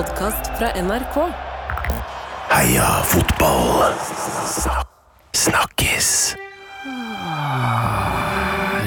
[0.00, 1.16] podkast fra NRK.
[2.50, 3.92] Heia fotball!
[5.36, 6.36] Snakkes!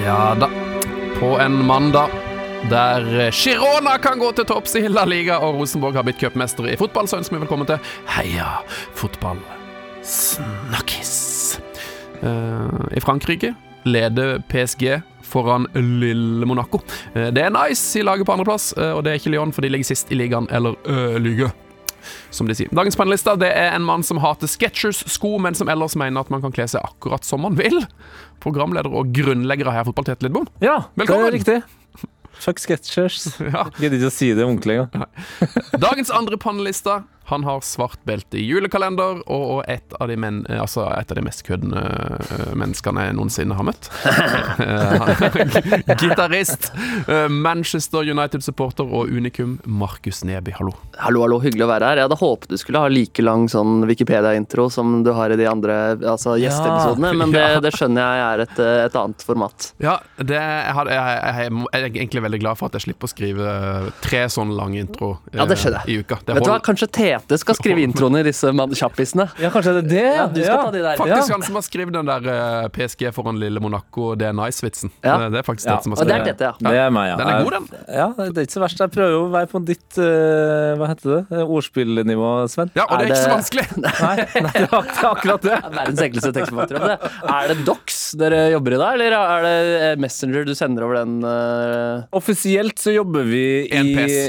[0.05, 0.49] Ja da.
[1.19, 2.09] På en mandag
[2.69, 6.79] der Girona kan gå til topps i La Liga og Rosenborg har blitt cupmester i
[6.81, 8.49] fotball, så ønsker vi velkommen til Heia
[8.97, 9.37] fotball
[10.01, 11.13] snakkes.
[12.23, 13.53] Eh, I Frankrike
[13.85, 14.97] leder PSG
[15.33, 16.81] foran lille Monaco.
[17.13, 19.65] Eh, det er nice i laget på andreplass, uh, og det er ikke Lyon, for
[19.65, 21.51] de ligger sist i ligaen, eller uh, Lyge.
[22.35, 22.71] Som de sier.
[22.75, 26.43] Dagens panelister det er en mann som hater Sketchers-sko, men som ellers mener at man
[26.43, 27.79] kan kle seg akkurat som man vil.
[28.43, 30.49] Programleder og grunnlegger av Heia Fotball, Tete Lidbom.
[30.63, 31.29] Ja, Velkommen.
[31.29, 31.61] det er riktig.
[32.43, 33.27] Fuck Sketchers.
[33.53, 33.67] Ja.
[33.77, 35.07] Gidder ikke å si det ordentlig engang.
[35.79, 40.41] Dagens andre panelister han har svart belte i julekalender og, og et, av de men,
[40.51, 43.89] altså et av de mest køddende øh, menneskene jeg noensinne har møtt.
[46.01, 46.71] Gitarist,
[47.07, 50.53] øh, Manchester United-supporter og unikum Markus Neby.
[50.59, 50.75] Hallo.
[50.99, 52.01] Hallo, hallo, hyggelig å være her.
[52.01, 55.47] Jeg hadde håpet du skulle ha like lang sånn Wikipedia-intro som du har i de
[55.49, 57.59] andre altså, gjesteepisodene, men det, Ja.
[57.61, 59.71] det skjønner jeg er et, eh, et annet format.
[59.83, 63.09] Ja, det, jeg, hadde, jeg, jeg, jeg er egentlig veldig glad for at jeg slipper
[63.09, 63.57] å skrive
[64.03, 65.47] tre sånne lange intro eh, Ja,
[65.87, 66.19] i uka.
[66.23, 69.27] Det Vet du hva, kanskje Kanskje Tete skal skrive introene i disse kjappisene?
[69.41, 70.03] Ja, kanskje det er det?
[70.17, 70.97] Ja, du skal ta de der.
[70.99, 71.35] Faktisk Ja.
[71.37, 74.91] han som har skrevet den der øh, PSG foran lille Monaco, det er nice-vitsen.
[75.03, 75.17] Ja.
[75.29, 75.75] Det, er faktisk Ja.
[75.77, 76.53] det som har Og det er Tete, ja.
[76.69, 77.17] Det er meg, ja.
[77.21, 77.67] Den er god, den.
[77.93, 78.79] Ja, det er ikke så verst.
[78.83, 81.21] Jeg prøver jo å være på ditt uh, Hva heter det?
[81.37, 82.71] Eh, Ordspillnivå, Sven.
[82.77, 83.65] Ja, og det er Er ikke så vanskelig.
[83.83, 84.15] Nei,
[84.47, 85.57] nei, det er ak- er akkurat det.
[85.77, 86.97] Verdens enkleste tekstforfattere.
[87.37, 91.01] Er det Docs dere jobber i da, eller er det eh, Messenger du sender over
[91.03, 92.03] den Uh...
[92.17, 93.81] Offisielt så jobber vi i,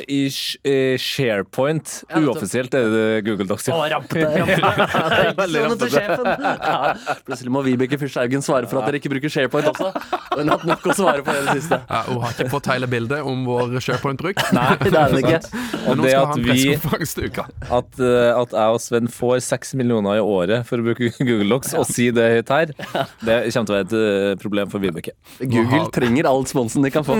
[0.06, 2.02] i, i SharePoint.
[2.10, 2.20] Ja.
[2.24, 3.68] Uoffisielt er det Google Docs.
[3.70, 3.90] Å, Ja.
[3.94, 4.44] rampete!
[4.44, 5.34] rampete.
[5.38, 6.28] Veldig Sånn til sjefen.
[6.44, 6.94] Ja.
[7.26, 9.90] Plutselig må Vibeke Fyrstaugen svare for at dere ikke bruker SharePoint også.
[10.34, 11.78] Og hun har hatt nok å svare på i det siste.
[11.88, 14.40] Ja, hun har ikke fått hele bildet om vår SharePoint-bruk.
[14.56, 15.40] Nei, det er det ikke.
[15.84, 20.22] Men Og det at vi at, eh, at jeg og Sven får seks millioner i
[20.24, 22.72] året for å bruke Google Docs og si det høyt her,
[23.24, 25.12] det kommer til å være et eh, problem for Vibeke.
[25.42, 27.16] Google trenger all sponsen de kan få.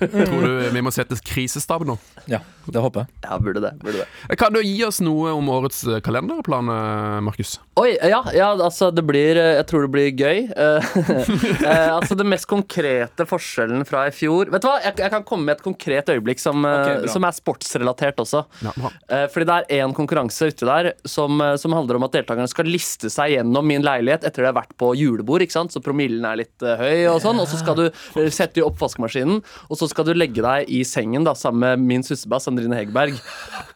[0.00, 1.96] Tror du vi må sette krisestab nå?
[2.30, 3.14] Ja, det håper jeg.
[3.28, 3.70] Ja, burde det.
[3.82, 7.60] burde det Kan du gi oss noe om årets eh, kalenderplan, eh, Markus?
[7.78, 10.40] Oi, ja, ja, altså det blir eh, Jeg tror det blir gøy.
[12.00, 15.46] Altså Det mest konkrete forskjellen fra i fjor Vet du hva, jeg, jeg kan komme
[15.46, 18.42] med et konkret øyeblikk som, okay, som er sportsrelatert også.
[18.64, 18.74] Ja.
[19.06, 22.68] Eh, Fordi det er én konkurranse ute der som, som handler om at deltakerne skal
[22.68, 25.44] liste seg gjennom min leilighet etter de har vært på julebord.
[25.44, 25.74] ikke sant?
[25.74, 27.40] Så promillen er litt høy, og sånn.
[27.42, 27.86] Og så skal du
[28.32, 32.04] sette i oppvaskmaskinen, og så skal du legge deg i sengen da, sammen med min
[32.06, 33.18] søsterbass Andrine Hegerberg.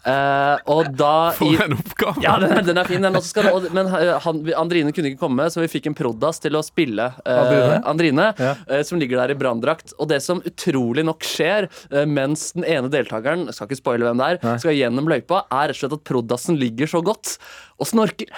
[0.05, 2.23] Eh, og da i, For en oppgave!
[2.25, 3.17] ja, den den er fin, den.
[3.19, 6.41] Også skal, og, men eh, han, Andrine kunne ikke komme, så vi fikk en prod.ass
[6.45, 7.81] til å spille uh, Andrine?
[7.95, 8.55] Andrine, Ja.
[8.71, 9.95] uh, som ligger der i branndrakt.
[10.01, 14.21] Og det som utrolig nok skjer uh, mens den ene deltakeren skal ikke spoile hvem
[14.23, 17.37] det er, skal gjennom løypa, er rett og slett at prod.assen ligger så godt
[17.83, 18.29] og snorker.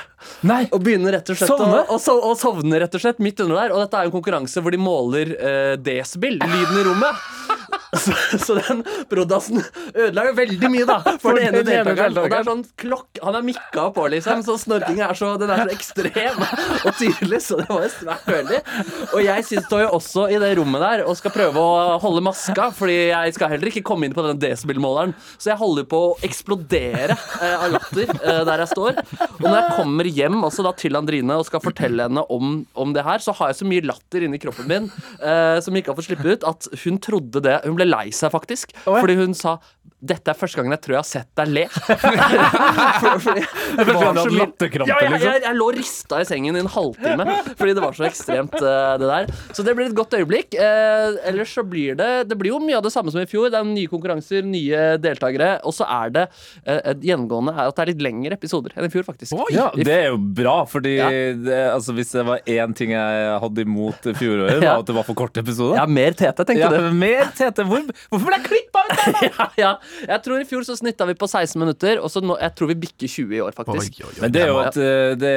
[0.49, 0.63] Nei!
[0.73, 1.83] Og begynner rett og slett Sovne?
[1.85, 3.75] å, og, so, og sovner rett og slett midt under der.
[3.77, 7.27] Og dette er jo en konkurranse hvor de måler uh, desibel, lyden i rommet.
[8.07, 9.63] Så, så den prod.assen
[9.95, 12.19] ødela jo veldig mye, da, for for den ene deltakeren.
[12.21, 15.53] Og det er sånn klokk Han er mikka på, liksom, så snorkinga er så, den
[15.53, 18.61] er så ekstrem og tydelig, så det var jo svært uheldig.
[19.09, 22.69] Og jeg står jo også i det rommet der og skal prøve å holde maska,
[22.77, 25.15] fordi jeg skal heller ikke komme inn på den desibelmåleren.
[25.37, 29.01] Så jeg holder på å eksplodere eh, av latter eh, der jeg står.
[29.27, 32.95] Og når jeg kommer hjem også da til Andrine og skal fortelle henne om, om
[32.97, 34.89] det her, så har jeg så mye latter inni kroppen min
[35.21, 38.33] eh, som ikke har fått slippe ut, at hun trodde det Hun ble lei seg,
[38.35, 38.75] faktisk.
[38.85, 38.99] ja.
[39.01, 39.59] Fordi hun sa
[40.07, 41.63] dette er første gangen jeg tror jeg har sett deg le.
[43.01, 43.41] For- fordi
[43.77, 45.31] det Var så en latterkrampe, ja, jeg, liksom?
[45.33, 47.27] jeg, jeg lå rista i sengen i en halvtime
[47.57, 49.31] fordi det var så ekstremt, uh, det der.
[49.57, 50.55] Så det blir et godt øyeblikk.
[50.59, 53.49] Uh, ellers så blir det Det blir jo mye av det samme som i fjor.
[53.53, 55.51] Det er nye konkurranser, nye deltakere.
[55.67, 58.89] Og så er det uh, et gjennomgående er at det er litt lengre episoder enn
[58.89, 59.35] i fjor, faktisk.
[59.39, 59.49] Oi!
[59.57, 61.09] Ja, det er jo bra, fordi Ja.
[61.11, 65.07] det, altså, hvis det var én ting jeg hadde imot fjoråret, var at det var
[65.09, 65.77] for korte episoder.
[65.81, 66.93] Ja, mer tete, tenkte Ja, du.
[66.97, 67.65] mer Tete.
[67.69, 67.83] Hvor,
[68.13, 69.27] hvorfor ble jeg klippa ut der, da?!
[69.27, 69.73] Ja, ja.
[70.09, 72.69] Jeg tror i fjor så snitta vi på 16 minutter, og så nå, jeg tror
[72.73, 74.01] vi bikker 20 i år, faktisk.
[74.01, 74.15] oi, oi.
[74.23, 75.33] Men det er jo et, eh, det,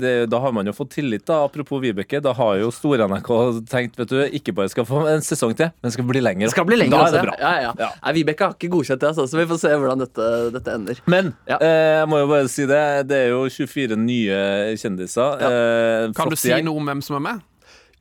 [0.00, 1.42] det, da har man jo fått tillit, da.
[1.46, 2.20] Apropos Vibeke.
[2.22, 3.30] Da har jo Store-NRK
[3.70, 6.48] tenkt vet du, ikke bare skal få en sesong til, men skal bli lenger.
[6.52, 6.98] Skal bli lenger.
[6.98, 7.36] Da er det bra.
[7.40, 7.72] Ja, ja.
[7.78, 7.90] Ja.
[8.04, 10.28] Nei, Vibeke har ikke godkjent det, altså, så vi får se hvordan dette,
[10.58, 11.00] dette ender.
[11.06, 11.58] Men Ja.
[11.60, 12.82] eh, jeg må jo bare si det.
[13.08, 15.40] Det er jo 24 nye kjendiser.
[15.42, 16.64] Eh, Kan du si gjeng.
[16.68, 17.40] noe om hvem som er med?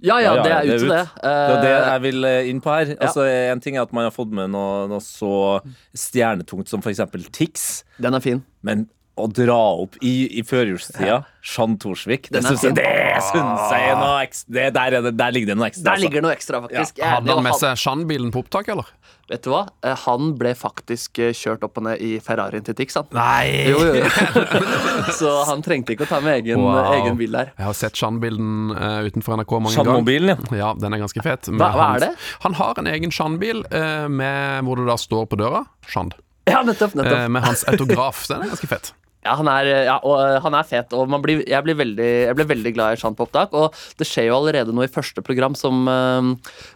[0.01, 0.89] Ja, ja, det er ute, ut.
[0.89, 1.01] det.
[1.21, 2.95] Det er det Eh, jeg vil eh, inn på her.
[2.99, 5.61] Altså, En ting er at man har fått med noe, noe så
[5.93, 7.03] stjernetungt som f.eks.
[7.31, 7.83] Tix.
[8.01, 8.43] Den er fin.
[8.65, 8.87] Men
[9.19, 12.85] å dra opp i, i førjulstida Jean Thorsvik, det syns jeg, det
[13.27, 15.83] synes jeg er noe ekstra det, der, er det, der ligger det noe ekstra.
[15.83, 16.05] Der altså.
[16.05, 17.01] ligger noe ekstra, faktisk.
[17.01, 18.87] Er Hadde han med seg Jean-bilen på opptak, eller?
[19.31, 19.61] Vet du hva?
[19.85, 23.07] Eh, Han ble faktisk eh, kjørt opp og ned i Ferrarien til Tix, han.
[23.15, 23.69] Nei!
[23.71, 24.55] Jo, jo, jo.
[25.19, 26.91] Så han trengte ikke å ta med egen, Wow.
[26.99, 27.53] egen bil der.
[27.57, 29.91] Jeg har sett Jean-bilen uh, utenfor NRK mange ganger.
[29.91, 30.59] Jean-mobilen, ja.
[30.61, 31.51] Ja, den er ganske fet.
[31.51, 32.11] Hva- hva er det?
[32.45, 36.11] Han har en egen Jean-bil uh, hvor det da står på døra Jean.
[36.49, 36.95] Ja, nettopp.
[36.99, 37.21] nettopp.
[37.23, 38.25] Uh, med hans autograf.
[38.29, 38.91] Den er ganske fet.
[39.21, 42.09] Ja, han er, ja, og øh, han er fet, og man blir, jeg, blir veldig,
[42.27, 43.53] jeg blir veldig glad i Jean på opptak.
[43.57, 46.31] Og det skjer jo allerede noe i første program som, øh,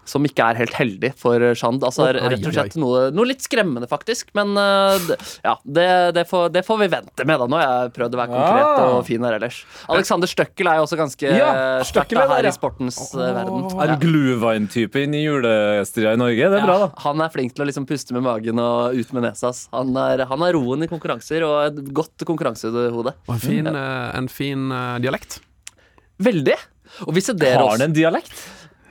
[0.05, 1.79] som ikke er helt heldig for Jean.
[1.81, 4.29] Altså Å, rett og slett noe, noe litt skremmende, faktisk.
[4.37, 5.09] Men øh,
[5.45, 5.89] ja, det,
[6.19, 7.49] det, får, det får vi vente med, da.
[7.49, 8.95] Nå har jeg prøvd å være konkret Ah.
[8.95, 9.61] og fin her ellers.
[9.91, 11.49] Alexander Støkkel er jo også ganske Ja,
[11.81, 13.67] er her i sportens øh, verden.
[13.91, 16.89] du Glühwein-type inn i julestria i Norge, det er bra, da.
[17.05, 19.51] han er flink til å liksom puste med magen og ut med nesa.
[19.75, 23.15] Han er, han er roen i konkurranser og et godt konkurransehode.
[23.25, 25.39] Og en fin, eh, en fin eh, dialekt.
[26.21, 26.59] Veldig.
[27.07, 28.45] Og hvis dere Har han en dialekt?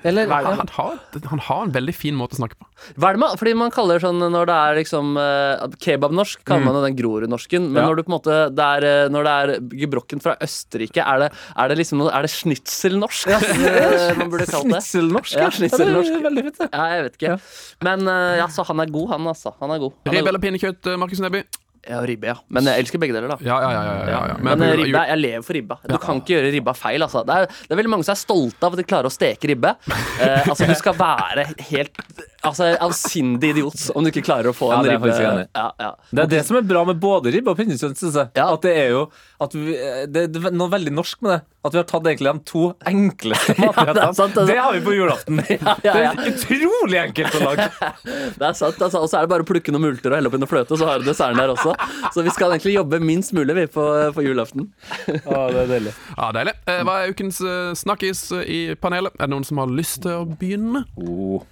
[0.04, 0.42] Eller Nei?
[0.44, 0.96] Han har,
[1.30, 2.66] han har en veldig fin måte å snakke på.
[3.00, 6.66] Hva er det man, fordi man kaller sånn når det er liksom eh, Kebabnorsk kaller
[6.66, 7.70] man jo den Grorudnorsken.
[7.70, 7.86] Men Ja.
[7.88, 9.54] når du på en måte det er, Når det er
[9.86, 13.32] gebrokken fra Østerrike, er det, er det liksom Er det schnitzelnorsk?
[13.32, 13.40] Ja,
[14.20, 14.82] man burde kalt det.
[14.84, 15.40] Snitselnorsk?
[15.40, 16.12] Ja, snitselnorsk.
[16.12, 16.68] det er veldig fint, det.
[16.76, 17.40] Ja, jeg vet ikke.
[17.88, 18.04] Men
[18.42, 19.56] ja, så han er god, han altså.
[19.64, 19.96] Han er god.
[20.04, 21.46] Han Ribbe eller pinnekjøtt, Markus Neby?
[21.84, 22.36] Ja, ribbe, ja.
[22.48, 23.36] Men jeg elsker begge deler, da.
[23.44, 23.82] Ja, ja, ja.
[23.84, 25.78] ja, ja, Men, Men, eh, ribbe, jeg lever for ribba.
[25.90, 27.04] Du kan ikke gjøre ribba feil.
[27.04, 27.24] Altså.
[27.28, 29.52] Det, er, det er veldig mange som er stolte av at de klarer å steke
[29.52, 29.74] ribbe.
[30.24, 31.96] Eh, altså, du skal være helt
[32.44, 35.10] altså, avsindig idiot om du ikke klarer å få Ja, en det er jeg ribbe.
[35.10, 35.48] faktisk enig i.
[35.56, 35.90] Ja, ja.
[36.14, 38.30] Det er det som er bra med både ribbe og pinnekjøtt, synes jeg.
[38.38, 38.46] Ja.
[38.54, 39.02] At det er jo
[39.44, 39.74] at vi,
[40.08, 41.40] det, det er noe veldig norsk med det.
[41.64, 43.94] At vi har tatt egentlig de to enkleste matrettene.
[43.96, 45.40] det er sant, det er det har vi på julaften.
[45.50, 46.12] ja, ja.
[46.14, 47.68] Det er utrolig enkelt å lage.
[48.38, 48.80] Det er sant.
[48.84, 50.76] Altså, og så er det bare å plukke noen multer og helle oppi noe fløte,
[50.80, 51.72] så har du desserten der også.
[52.14, 53.84] Så vi skal egentlig jobbe minst mulig vi på,
[54.16, 54.68] på julaften.
[55.08, 55.94] Ja, det er deilig.
[56.16, 56.54] Ja, Deilig.
[56.68, 59.14] Eh, Hva er ukens eh, snakkis eh, i panelet?
[59.18, 60.84] Er det noen som har lyst til å begynne?
[61.00, 61.42] Oh.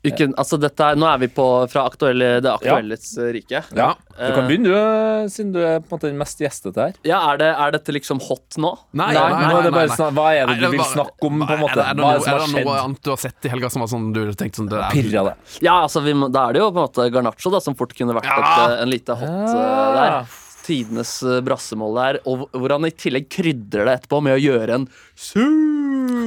[0.00, 3.26] Uken, altså dette er, nå er vi på fra aktuelle, det aktuelles ja.
[3.36, 3.60] rike.
[3.76, 6.94] Ja, Du kan begynne, du, siden du er på en måte den mest gjestete her.
[7.04, 8.70] Ja, er, det, er dette liksom hot nå?
[8.96, 10.08] Nei, Nei, nei, nei, det nei, nei.
[10.16, 11.84] Hva er det du vil snakke om, på en måte?
[11.84, 13.92] Er det, det, noe, er det noe annet du har sett i helga som var
[13.92, 15.34] sånn du tenkte sånn det der Pirra det.
[15.68, 17.92] Ja, altså vi må, Da er det jo på en måte Garnaccio da, som fort
[17.98, 18.38] kunne vært Ja.
[18.40, 19.90] et, en lite hot eh, Ja.
[20.00, 20.38] der.
[20.64, 22.18] Tidenes eh, brassemål der.
[22.28, 25.40] Og hvor- han i tillegg krydrer det etterpå med å gjøre en su...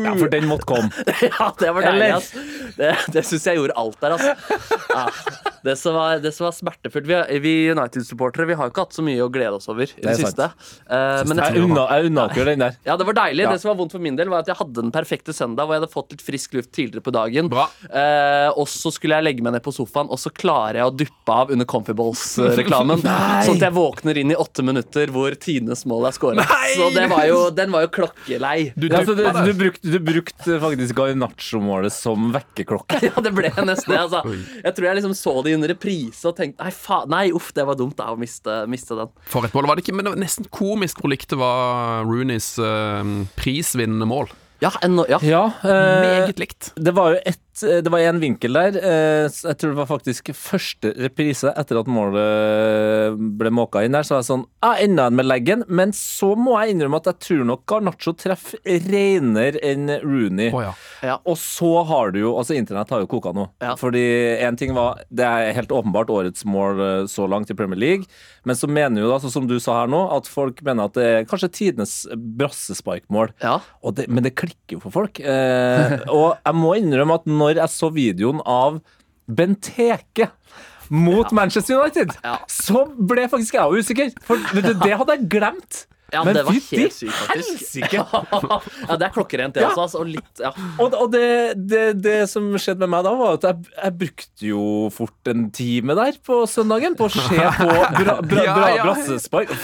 [0.03, 0.89] Ja, for den måtte komme.
[1.39, 2.29] Ja, det var deilig, ass.
[2.77, 4.25] Det, det syns jeg gjorde alt der, ass.
[4.93, 5.03] Ja,
[5.63, 8.95] det, som var, det som var smertefullt Vi, vi United-supportere Vi har jo ikke hatt
[8.97, 10.33] så mye å glede oss over i det, er sant.
[10.33, 10.47] siste.
[10.91, 12.75] Eh, men jeg Jeg unna- jeg unnaker den der.
[12.85, 13.47] ja, det var deilig.
[13.53, 15.77] Det som var vondt for min del, var at jeg hadde den perfekte søndag hvor
[15.77, 17.49] jeg hadde fått litt frisk luft tidligere på dagen.
[17.53, 17.67] Bra.
[17.87, 20.95] Eh, og så skulle jeg legge meg ned på sofaen, og så klarer jeg å
[21.03, 23.01] duppe av under Comfyballs-reklamen.
[23.47, 26.53] sånn at jeg våkner inn i åtte minutter hvor tidenes mål er skåret.
[26.75, 28.57] Så det var jo, den var jo klokkelei.
[28.75, 29.23] Du Ja, så du,
[29.53, 29.71] du, det.
[29.71, 32.99] brukte, du brukte faktisk Garnaccio-målet som vekkerklokke.
[33.07, 34.01] Ja, det ble nesten det.
[34.03, 34.21] Altså.
[34.63, 37.51] Jeg tror jeg liksom så det i en reprise og tenkte nei, faen, nei, uff,
[37.55, 39.11] det var dumt da å miste, miste den.
[39.31, 42.07] For et mål var det ikke, men det var nesten komisk hvor likt det var
[42.07, 43.03] Rooneys uh,
[43.39, 44.31] prisvinnende mål.
[44.63, 45.19] Ja, en, ja.
[45.21, 46.71] Ja, eh, Meget likt.
[46.75, 48.77] det var jo ett Det var en vinkel der.
[48.81, 54.03] eh, Jeg tror det var faktisk første reprise etter at målet ble måka inn der.
[54.07, 55.63] Så var jeg sånn ah, enda en med leggen.
[55.67, 58.59] Men så må jeg innrømme at jeg tror nok Garnaccio treffer
[58.89, 60.49] renere enn Rooney.
[60.53, 60.73] Oh, ja.
[61.03, 61.17] Ja.
[61.29, 63.45] Og så har du jo Altså, internett har jo koka nå.
[63.61, 63.75] Ja.
[63.79, 64.01] Fordi
[64.41, 68.05] én ting var Det er helt åpenbart årets mål eh, så langt i Premier League.
[68.43, 71.05] Men så mener jo, da, som du sa her nå, at folk mener at det
[71.13, 73.31] er kanskje tidenes brassesparkmål.
[73.43, 73.59] Ja.
[73.95, 75.19] Det, men det klikker jo for folk.
[75.21, 78.79] Eh, og jeg må innrømme at når jeg så videoen av
[79.27, 80.31] Benteke
[80.93, 82.37] mot Manchester United, Ja.
[82.51, 84.11] så ble faktisk jeg usikker.
[84.27, 85.85] For det, det hadde jeg glemt.
[86.13, 87.97] Ja, Men det var fytti helsike.
[88.03, 89.71] ja, det er klokkerent, det Ja.
[89.71, 89.81] også.
[89.87, 90.51] Altså, og litt, ja.
[90.77, 91.23] Og, og det,
[91.71, 95.47] det, det som skjedde med meg da, var at jeg, jeg brukte jo fort en
[95.55, 97.65] time der på søndagen på å se på
[98.03, 98.83] bra, bra, Ja, bra ja.
[98.85, 99.55] brassespark.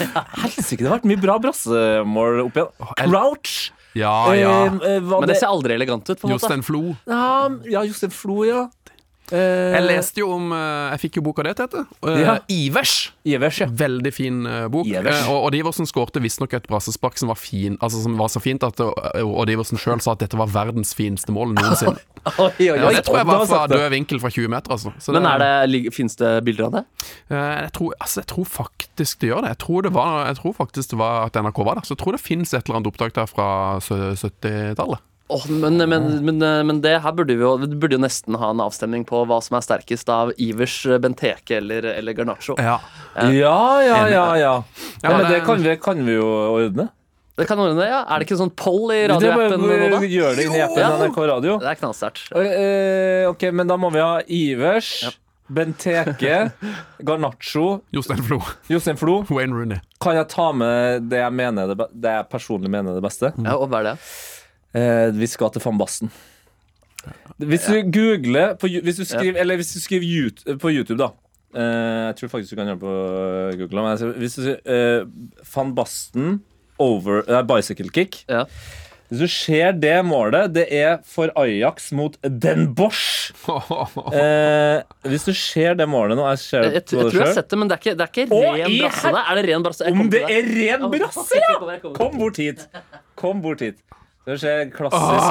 [0.42, 2.90] Helsike, det har vært mye bra brassemål opp igjen.
[3.04, 3.54] Crouch!
[3.92, 4.66] Ja, ja.
[4.66, 6.44] Eh, eh, Men det ser aldri elegant ut, på en måte.
[6.44, 6.82] Jostein Flo.
[7.10, 8.68] Ja, ja Jostein Flo, ja.
[9.32, 11.84] Eh, Jeg leste jo om eh, Jeg fikk jo boka det til dette.
[12.06, 12.36] Eh, Ja.
[12.50, 13.12] Ivers.
[13.24, 13.66] Ivers, ja.
[13.70, 14.86] Veldig fin bok.
[14.86, 15.26] Ivers.
[15.30, 18.62] Og Odd Iversen skårte visstnok et brassespark som var fin Altså som var så fint
[18.66, 21.98] at Odd Iversen sjøl sa at dette var verdens fineste mål noensinne.
[22.36, 22.90] Oi, oi, oi.
[22.92, 24.90] det tror jeg var fra død vinkel fra 20 meter, altså.
[25.00, 26.82] Så Men det, fins det bilder av det?
[27.32, 29.52] Eh, jeg, tror, altså, jeg tror faktisk det gjør det.
[29.54, 31.86] Jeg tror, det var, jeg tror faktisk det var at NRK var der.
[31.88, 33.48] Så jeg tror det fins et eller annet opptak der fra
[33.80, 35.00] 70-tallet.
[35.30, 38.50] Åh, men, men, men, men det her burde vi jo, vi burde jo nesten ha
[38.50, 42.56] en avstemning på hva som er sterkest av Ivers, Benteke eller, eller Garnaccio.
[42.58, 42.80] Ja.
[43.14, 44.08] Ja, ja, ja.
[44.10, 44.24] ja.
[44.40, 44.54] ja
[45.02, 46.90] Ja, men det- kan vi, kan vi jo ordne.
[47.40, 48.02] Det kan ordne det, ja.
[48.04, 49.62] Er det ikke sånn poll i radioappen
[50.10, 51.56] gjøre det inn i appen NRK Radio.
[51.62, 52.26] Det er knallsterkt.
[52.36, 54.90] Eh, ok, men da må vi ha Ivers,
[55.50, 56.50] Benteke,
[57.08, 58.42] Garnaccio, Jostein Flo.
[58.68, 59.22] Jostein Flo.
[59.30, 59.80] Wayne Rooney.
[60.04, 63.06] Kan jeg ta med det jeg, mener er det, det jeg personlig mener er det
[63.08, 63.32] beste?
[63.40, 63.96] Ja, og hva er det?
[64.74, 66.12] Eh, vi skal til van Basten.
[67.40, 71.10] Hvis du googler på, hvis du skriver, Eller hvis du skriver YouTube, på YouTube, da.
[71.56, 73.82] Eh, jeg tror faktisk du kan gjøre det på Google.
[73.82, 75.08] Men hvis du sier eh,
[75.54, 76.38] van Basten
[76.80, 78.44] over eh, bicycle kick Ja.
[79.10, 83.16] Hvis du ser det målet, det er for Ajax mot Den Bosch.
[84.14, 87.50] Eh, hvis du ser det målet nå Jeg Jeg, det jeg, tror jeg har sett
[87.50, 89.10] det, men det er ikke, det er ikke ren brasse.
[89.10, 89.90] Er det ren brasse?
[89.90, 91.78] Om det er ren brasse, ja!
[91.96, 92.66] Kom bort hit.
[93.18, 93.80] Kom bort hit.
[94.30, 95.30] Skal skjer klassisk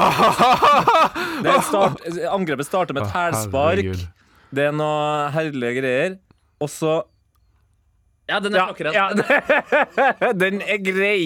[1.46, 3.80] det start, Angrepet starter med et hælspark.
[3.80, 4.02] Herregud.
[4.50, 6.18] Det er noe herlige greier.
[6.60, 6.98] Og så
[8.30, 8.94] Ja, den er klokkerett.
[8.94, 9.08] ja,
[10.44, 11.22] Den er grei.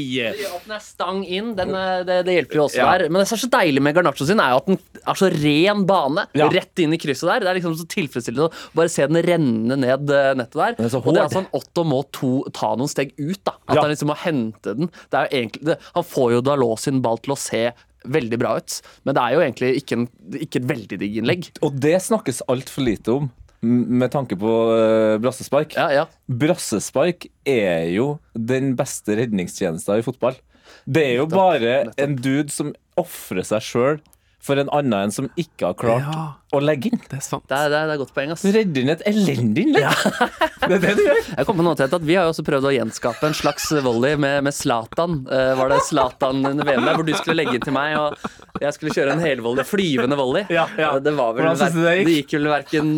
[0.64, 2.86] Den er stang inn, den, er- det, det hjelper jo også Ja.
[2.98, 3.08] der.
[3.12, 4.78] Men det som er så deilig med Garnaccio sin, er jo at den
[5.12, 6.26] er så ren bane.
[6.36, 6.48] Ja.
[6.52, 7.44] Rett inn i krysset der.
[7.44, 10.76] Det er liksom så tilfredsstillende å bare se den renne ned eh, nettet der.
[10.78, 13.56] Er og det er sånn Otto må to, ta noen steg ut, da.
[13.66, 13.82] At Ja.
[13.82, 14.90] han liksom må hente den.
[15.12, 17.64] Det er egentlig, det, han får jo Dalot sin ball til å se
[18.04, 18.74] veldig bra ut,
[19.08, 21.46] men det er jo egentlig ikke, en, ikke et veldig digg innlegg.
[21.64, 23.30] Og det snakkes altfor lite om
[23.64, 25.72] med tanke på uh, brassespark.
[25.78, 26.02] Ja, ja.
[26.28, 30.36] Brassespark er jo den beste redningstjenesten i fotball.
[30.84, 34.02] Det er jo bare en dude som ofrer seg sjøl
[34.44, 36.24] for en annen en som ikke har klart Ja.
[36.58, 37.00] Å legge inn.
[37.10, 37.44] Det er sant.
[37.50, 38.44] Det er, det er, det er godt poeng, ass.
[38.44, 40.04] Du redder inn et elendig innlegg.
[40.64, 41.18] Det er det du gjør.
[41.36, 43.66] Jeg kom på noe til at Vi har jo også prøvd å gjenskape en slags
[43.84, 45.18] volley med, med Zlatan.
[45.28, 48.64] Uh, var det Zlatan under VM der, hvor du skulle legge inn til meg, og
[48.64, 50.46] jeg skulle kjøre en helvolley, flyvende volley?
[50.48, 50.94] Ja, ja.
[50.94, 52.08] Eh, Det, var vel Hvordan det gikk?
[52.08, 52.92] det gikk vel verken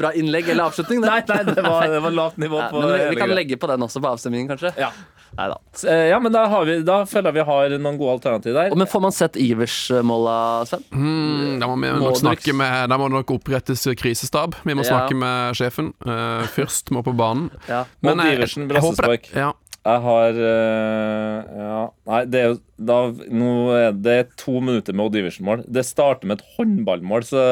[0.00, 1.04] bra innlegg eller avslutning.
[1.04, 1.12] det.
[1.12, 3.62] Nei, nei, det var, det var lavt nivå Ja, på men vi, vi kan legge
[3.62, 4.74] på den også på avstemningen, kanskje?
[4.80, 4.90] Ja.
[5.32, 5.54] Nei da.
[5.88, 8.74] Eh, ja, men da, har vi, da føler jeg vi har noen gode alternativer der.
[8.76, 10.34] Men får man sett Ivers-måla,
[10.68, 10.82] Sven?
[10.92, 14.54] Mm, da må vi nok snakke med Da må det nok opprettes krisestab.
[14.66, 15.92] Vi må snakke med sjefen.
[16.04, 17.50] Uh, først må på banen.
[17.68, 17.84] Ja.
[18.02, 19.52] Maud Men, Iversen, jeg håper det- Ja.
[19.82, 22.96] Jeg har uh, Ja, nei, det er jo da,
[23.30, 25.60] nå er det to minutter med Odd Iversen-mål.
[25.70, 27.42] Det starter med et håndballmål, så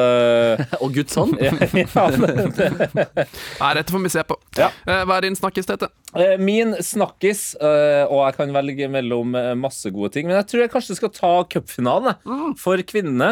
[0.83, 1.31] Og Gudsson?
[1.39, 1.85] ja, det,
[3.61, 4.35] Nei, dette får vi se på.
[4.59, 4.67] Ja.
[4.83, 5.87] Eh, hva er din snakkis, Tete?
[6.19, 10.73] Eh, Min snakkis, og jeg kan velge mellom masse gode ting, men jeg tror jeg
[10.73, 13.31] kanskje skal ta cupfinalen jeg, for kvinnene.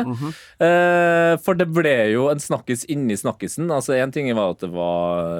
[0.63, 3.67] Eh, For det ble jo en snakkis inni snakkisen.
[3.75, 5.35] Altså Én ting var at det var,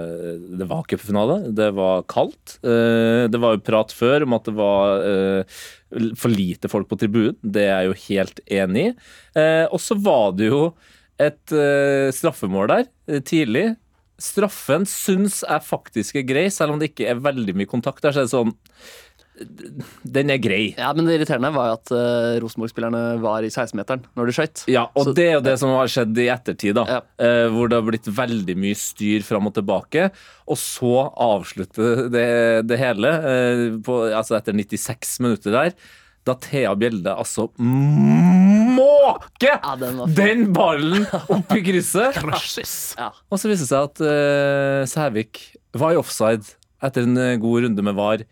[0.60, 2.58] det var cupfinale, det var kaldt.
[2.66, 5.60] Det Det var jo prat før om at det var eh,
[6.20, 7.36] for lite folk på tribunen.
[7.42, 8.96] Det er jeg jo helt enig i.
[9.42, 10.64] Eh, Og så var det jo
[11.20, 13.68] et eh, straffemål der eh, tidlig.
[14.20, 18.04] Straffen syns jeg faktisk er grei, selv om det ikke er veldig mye kontakt.
[18.04, 18.56] Der så er det sånn
[19.40, 20.74] Den er grei.
[20.78, 24.64] Ja, men det irriterende var jo at uh, Rosenborg-spillerne var i 16-meteren når de skøyt.
[24.72, 26.84] Ja, og Så- det er jo det som har skjedd i ettertid, da.
[26.90, 27.00] Ja.
[27.22, 30.10] Uh, hvor det har blitt veldig mye styr fram og tilbake.
[30.50, 32.28] Og så avslutte det,
[32.68, 35.74] det hele uh, på, altså etter 96 minutter der.
[36.28, 42.20] Da Thea Bjelde altså måke Ja, den den ballen opp i krysset!
[43.00, 43.08] Ja.
[43.32, 45.40] Og så viste det seg at Sævik
[45.80, 46.44] var i offside
[46.84, 48.26] etter en god runde med VAR.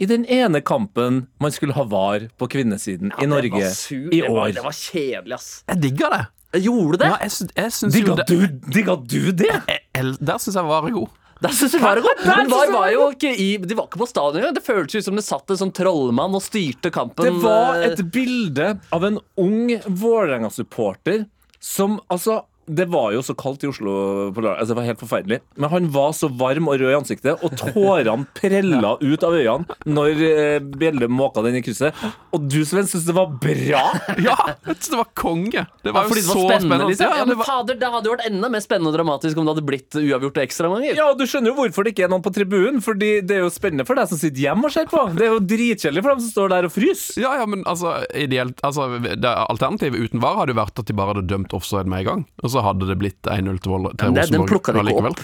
[0.00, 4.28] I den ene kampen man skulle ha VAR på kvinnesiden i Norge sur- i det
[4.30, 4.54] var, år.
[4.56, 5.50] det var kjedelig, ass.
[5.70, 6.22] Jeg digga det.
[6.64, 7.10] Gjorde du det?
[7.10, 9.52] Ja, jeg, jeg syns jo Digga det du, digga du det?
[9.68, 11.08] Jeg- Der syns jeg var god.
[11.42, 12.20] Der synes jeg var god.
[12.24, 14.54] Der Men var var jo ikke i De var ikke på stadion engang.
[14.54, 17.24] Det føltes ut som det satt en sånn trollmann og styrte kampen.
[17.26, 21.26] Det var eh, et bilde av en ung Vålerenga-supporter
[21.60, 23.94] som altså det var jo så kaldt i Oslo
[24.34, 24.58] på lørdag.
[24.60, 25.38] Altså, det var helt forferdelig.
[25.60, 29.78] Men han var så varm og rød i ansiktet, og tårene prella ut av øynene
[29.90, 31.94] når eh, Bjelle måka den i krysset.
[32.34, 33.82] Og du, Sven, syntes det var bra?
[34.24, 35.64] Ja, jeg synes det var konge.
[35.84, 36.88] Det ja, var fordi jo det så spennende, spennende.
[36.92, 37.04] liksom.
[37.06, 39.38] Ja, Ja, det men var, fader, Det hadde jo vært enda mer spennende og dramatisk
[39.40, 40.96] om det hadde blitt uavgjort og ekstraganger.
[40.98, 42.80] Ja, du skjønner jo hvorfor det ikke er noen på tribunen.
[42.84, 45.04] Fordi det er jo spennende for deg som sitter hjemme og ser på.
[45.18, 47.20] Det er jo dritkjedelig for dem som står der og fryser.
[47.22, 50.96] ja, ja, men altså, ideelt altså, det Alternativet uten VAR hadde jo vært at de
[50.96, 52.24] bare hadde dømt offside med en gang.
[52.42, 55.18] Og så hadde det blitt 1-0 til, den Rosenborg plukka de ikke allikevel.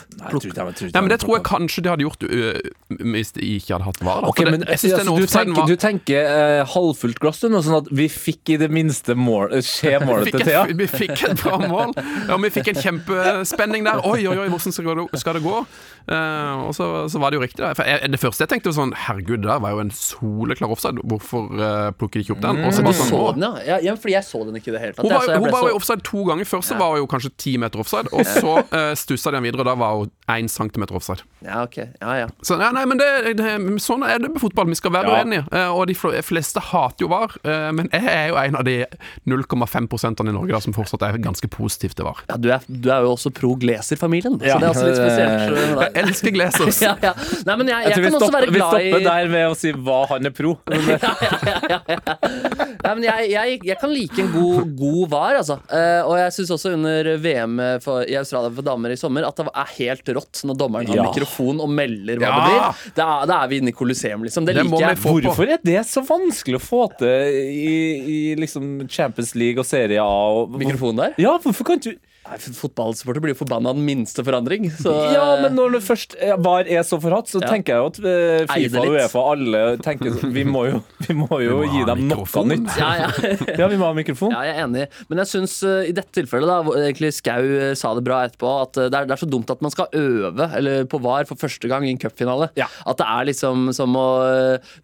[0.90, 2.70] Nei, men Det tror jeg kanskje de hadde gjort øh,
[3.14, 4.26] hvis de ikke hadde hatt VAR.
[4.30, 7.90] Okay, men jeg altså, du tenker, var du tenker uh, halvfullt glass, du, sånn at
[7.94, 10.64] vi fikk i det minste mål, eh, skje målet til Thea?
[10.80, 11.94] vi fikk et bra mål.
[12.28, 14.02] Ja, vi fikk en kjempespenning der.
[14.06, 15.62] Oi, oi, oi, hvordan skal det, gå?
[16.10, 17.62] Uh, og så, så var det jo riktig.
[17.62, 17.72] Da.
[17.86, 21.04] Jeg, det første jeg tenkte, var sånn Herregud, det der var jo en soleklar offside.
[21.06, 22.62] Hvorfor uh, plukker de ikke opp den?
[22.66, 23.78] Og så Du sånn, så den, ja.
[23.84, 23.94] ja?
[24.00, 25.06] Fordi jeg så den ikke i det hele tatt.
[25.06, 26.48] Hun var, hun jo i offside to ganger.
[26.48, 29.46] Først så var hun jo kanskje ti meter offside, og så uh, stussa de han
[29.46, 29.62] videre.
[29.62, 31.22] og Da var hun én centimeter offside.
[31.44, 31.76] Ja, ok.
[32.00, 32.26] Ja, ja.
[32.46, 34.68] Så ja, nei, men det, det, Sånn er det med fotball.
[34.70, 35.20] Vi skal være Ja.
[35.22, 35.44] uenige.
[35.52, 38.76] Uh, og de fleste hater jo VAR, uh, men jeg er jo en av de
[39.30, 42.20] 0,5% i Norge da, som fortsatt er ganske positiv til VAR.
[42.28, 45.00] ja du, er, du er jo også pro Gleser-familien, Ja, så det er også litt
[45.00, 45.40] spesielt.
[45.84, 46.80] Jeg elsker Glesers.
[46.86, 47.12] ja, ja.
[47.46, 49.46] Nei, men jeg, Jeg jeg, vi kan også stopper, være glad i stopper der med
[49.50, 50.54] å si hva han er pro.
[50.70, 51.12] Ja,
[51.70, 51.80] ja,
[52.80, 55.58] Nei, men jeg, jeg, jeg kan like en god, god var, altså.
[55.70, 59.36] Uh, og jeg syns også under VM for, i Australia for damer i sommer at
[59.36, 61.06] det er helt rått når dommeren har Ja.
[61.10, 62.34] mikrofon og melder hva Ja.
[62.36, 62.94] det blir.
[62.94, 64.44] Da er, da er vi inne i Colosseum, liksom.
[64.46, 64.96] Det, Det liker jeg.
[64.96, 67.74] Hvorfor er det så vanskelig å få til i,
[68.30, 70.04] i liksom Champions League og Serie A?
[70.30, 71.14] Og, Mikrofon der?
[71.18, 71.98] Ja, hvorfor kan ikke du
[72.38, 74.68] Fotballsupporter blir jo forbanna den minste forandring.
[74.78, 77.48] Så, Ja, men når det først VAR er så forhatt, så Ja.
[77.48, 78.94] tenker jeg jo at eh, Fifa og.
[78.94, 82.08] Uefa alle tenker sånn, Vi må jo, vi må jo Vi må gi dem dem
[82.08, 82.76] noe nytt.
[82.78, 83.08] ja, ja.
[83.60, 84.30] Ja, vi må ha mikrofon.
[84.32, 84.86] Ja, jeg er enig.
[85.08, 88.50] Men jeg syns uh, i dette tilfellet, da, egentlig Skau uh, sa det bra etterpå,
[88.62, 91.36] at det, er, det er så dumt at man skal øve eller på VAR for
[91.40, 92.50] første gang i en cupfinale.
[92.58, 92.68] Ja.
[92.86, 94.06] At det er liksom som å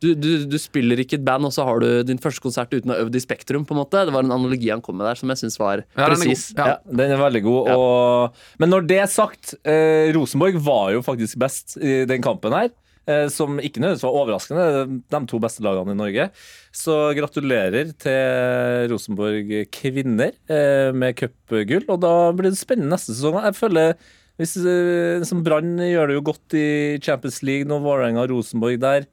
[0.03, 2.91] du, du, du spiller ikke et band, og så har du din første konsert uten
[2.93, 4.03] å ha øvd i Spektrum, på en måte.
[4.09, 6.15] Det var en analogi han kom med der som jeg syns var Ja, den er
[6.17, 6.25] god.
[6.26, 6.45] presis.
[6.57, 6.67] Ja.
[6.67, 7.71] Ja, den er veldig god.
[7.71, 7.76] Ja.
[7.76, 12.57] Og, men når det er sagt, eh, Rosenborg var jo faktisk best i den kampen
[12.57, 12.73] her.
[13.07, 14.64] Eh, som ikke nødvendigvis var overraskende,
[15.14, 16.25] de to beste lagene i Norge.
[16.75, 21.87] Så gratulerer til Rosenborg kvinner eh, med cupgull.
[21.87, 23.38] Og da blir det spennende neste sesong.
[23.47, 23.95] Jeg føler
[24.40, 26.66] hvis eh, som Brann gjør det jo godt i
[27.05, 29.07] Champions League, nå Vålerenga og Rosenborg der.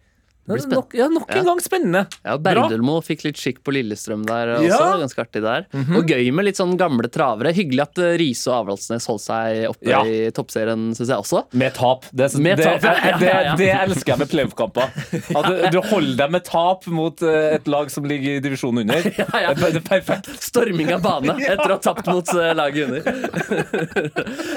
[0.43, 1.43] Det blir nok, ja, nok en Ja.
[1.47, 2.01] gang spennende.
[2.25, 2.67] Ja, Bra.
[3.03, 4.67] Fikk litt skikk på Lillestrøm der også.
[4.67, 4.97] Ja.
[4.99, 5.65] Ganske artig der.
[5.95, 7.53] Og gøy med litt sånn gamle travere.
[7.55, 10.01] Hyggelig at uh, Riise og Avaldsnes holdt seg oppe Ja.
[10.03, 11.43] i toppserien, syns jeg også.
[11.55, 12.05] Med tap.
[12.11, 13.31] Det, Med det, tap, det,
[13.61, 14.91] det elsker jeg med playoff-kamper.
[15.39, 18.83] At du, du holder deg med tap mot eh, et lag som ligger i divisjonen
[18.83, 19.07] under.
[19.23, 19.53] Ja, ja.
[19.55, 20.27] Det, er- er perfekt.
[20.43, 23.63] Storming av bane etter å ha tapt mot uh, laget under.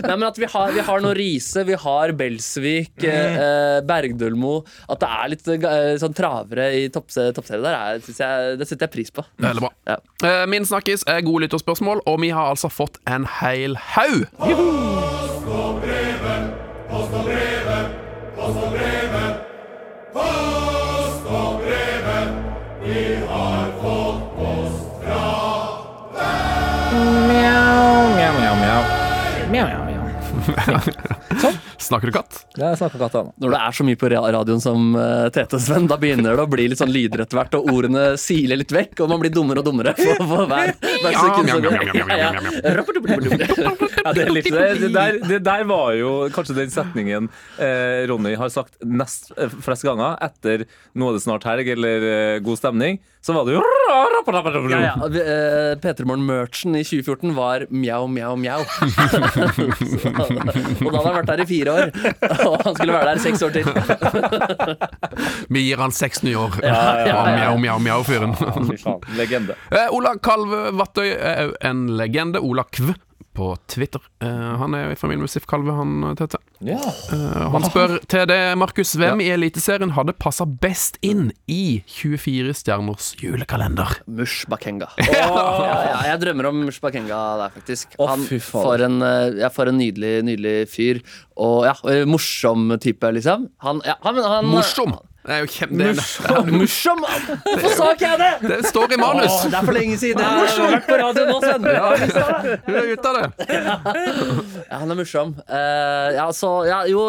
[0.03, 4.59] Nei, men at vi har, vi har nå Riise, vi har Belsvik, eh, eh, Bergdølmo
[4.91, 5.67] At det er litt eh,
[6.03, 9.25] sånn travere i toppse- toppserien der, er, synes jeg, det setter jeg pris på.
[9.43, 9.73] Veldig bra.
[9.93, 9.99] Ja.
[10.27, 14.27] Eh, Min snakkis er gode lytterspørsmål, og vi har altså fått en hel haug.
[31.87, 32.41] Snakker du katt?
[32.57, 33.15] Ja, jeg snakker katt.
[33.21, 33.33] Anna.
[33.43, 36.67] Når det er så mye på radioen som uh, Tete-Sven, da begynner det å bli
[36.73, 39.69] litt sånn lyder etter hvert, og ordene siler litt vekk, og man blir dummere og
[39.69, 41.47] dummere for, for hver, hver Ja, sekund.
[41.47, 41.55] Ja,
[44.13, 47.29] det, er litt, det, det, der, det der var jo kanskje den setningen
[47.63, 52.07] eh, Ronny har sagt nest eh, flest ganger etter 'Nå er det snart helg' eller
[52.11, 52.99] eh, 'God stemning'.
[53.27, 53.63] Så var det jo
[54.71, 54.93] Ja, ja.
[55.07, 58.61] Uh, P3morgen-merchen i 2014 var mjau, mjau, mjau.
[60.83, 61.91] Og da hadde han vært der i fire år,
[62.47, 63.65] og han skulle være der seks år til.
[65.57, 66.59] Vi gir han seks nye år.
[66.63, 67.19] ja, ja.
[67.37, 68.37] Mjau, mjau, mjau-fyren.
[69.19, 69.59] Legende.
[69.71, 71.11] Eh, Ola Kalv Vattøy,
[71.67, 72.43] en legende.
[72.43, 72.95] Ola Kv
[73.37, 74.01] på Twitter.
[74.25, 76.41] Uh, han er i familie med Sif Kalve, han Tete.
[76.65, 76.79] Ja.
[77.13, 78.95] Uh, han spør til det, Markus.
[78.97, 83.99] Hvem i Eliteserien hadde passa best inn i 24 stjerners julekalender?
[84.07, 84.91] Mush Bakenga.
[85.17, 87.95] Ja, ja, jeg drømmer om Mush Bakenga der, faktisk.
[88.01, 91.01] Han får for en, eh, ja, for en nydelig, nydelig fyr.
[91.41, 91.75] Og ja,
[92.09, 93.49] morsom type, liksom.
[93.65, 94.97] Han, ja, han, han Morsom!
[95.27, 95.87] Det er jo kjempe...
[95.91, 97.01] Det, Morsom!
[97.47, 98.51] Hvorfor sa ikke jeg det?
[98.53, 99.33] det står i manus!
[99.33, 100.23] Åh, det er for lenge siden.
[100.23, 101.67] Jeg har vært på radio nå, Sven.
[102.67, 103.27] Du er ute av det.
[104.71, 105.33] Ja, han er morsom.
[105.51, 107.03] Eh, ja, så, ja, jo,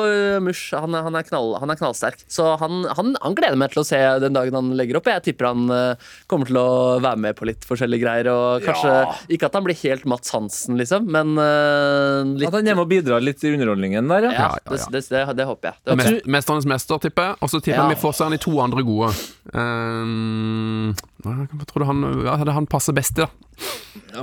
[0.43, 2.23] Mush han, er- han, er knall, han er knallsterk.
[2.31, 5.09] Så han, han, han gleder meg til å se den dagen han legger opp.
[5.13, 6.67] Jeg tipper han eh, kommer til å
[7.03, 8.31] være med på litt forskjellige greier.
[8.33, 9.13] Og kanskje Ja.
[9.35, 12.85] Ikke at han blir helt Mats Hansen, liksom, men eh, litt At han er hjemme
[12.87, 14.33] og bidrar litt i underholdningen der, ja.
[14.33, 14.73] ja, ja, ja.
[14.73, 15.79] Det, det, det, det håper jeg.
[15.83, 16.17] Det håper jeg.
[16.17, 17.37] Mest, Mesternes mester, tipper jeg.
[17.45, 17.85] Og så tipper Ja.
[17.87, 19.11] jeg vi får se han i to andre gode.
[19.53, 22.07] Um, jeg tror du han,
[22.47, 23.31] det han passer best i, da?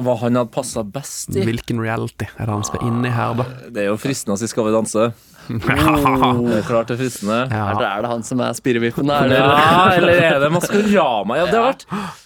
[0.05, 1.45] Hva han hadde passa best i.
[1.47, 3.47] Hvilken reality er det han skal inn i her, da?
[3.71, 5.13] Det er jo fristende å si 'Skal vi danse'.
[5.55, 7.43] Det er klart det er fristende.
[7.53, 7.67] Ja.
[7.77, 9.11] er det han som er spirrevippen?
[9.13, 9.43] Eller?
[9.45, 11.37] Ja, eller er det Maskorama?
[11.37, 11.85] Ja, det har vært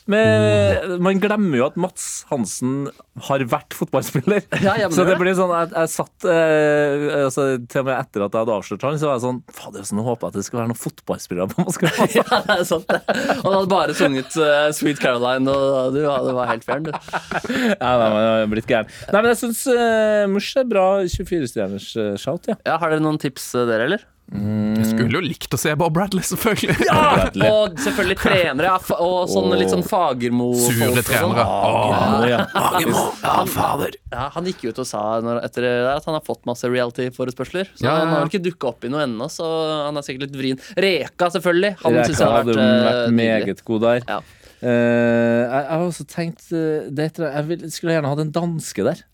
[0.09, 2.89] Men man glemmer jo at Mats Hansen
[3.29, 4.45] har vært fotballspiller.
[4.65, 8.35] Ja, så det blir sånn Jeg, jeg satt eh, altså, Til og med etter at
[8.35, 10.45] jeg hadde avslørt han, så var jeg sånn Fader, så nå håper jeg at det
[10.47, 11.93] skal være noen fotballspillere på Moskva.
[12.19, 12.89] Ja, det er sant.
[12.89, 13.01] det.
[13.45, 16.93] Han hadde bare sunget uh, Sweet Caroline, og du, ja, det var helt fjern, du.
[17.79, 18.93] Ja, nei, men jeg har blitt gæren.
[19.13, 22.59] Nei, men jeg syns uh, Mush er bra 24-stjerners uh, shout, ja.
[22.67, 24.07] Ja, har dere noen tips, eh, dere, eller?
[24.29, 26.75] Jeg skulle jo likt å se Bob Bradley, selvfølgelig.
[26.85, 27.49] Bradley.
[27.49, 30.77] Og selvfølgelig trenere, og sånn litt sånn Fagermo-folk.
[30.77, 31.07] Sure sånn.
[31.09, 31.47] trenere.
[31.49, 32.43] Fagermo, ja.
[32.53, 33.05] ja.
[33.25, 33.97] Ja, fader.
[34.13, 36.69] Ja, han gikk ut og sa når, etter det der at han har fått masse
[36.69, 37.73] reality-forespørsler.
[37.73, 39.49] Så Ja, ja, han har vel ikke dukka opp i noe ennå, så
[39.87, 40.61] han er sikkert litt vrien.
[40.77, 41.79] Reka, selvfølgelig.
[41.87, 44.05] Han synes jeg har hadde vært, eh, vært meget god der.
[44.05, 44.21] Ja.
[44.59, 48.85] Uh, jeg, jeg har også tenkt uh, det Jeg vil, skulle gjerne hatt en danske
[48.91, 49.05] der.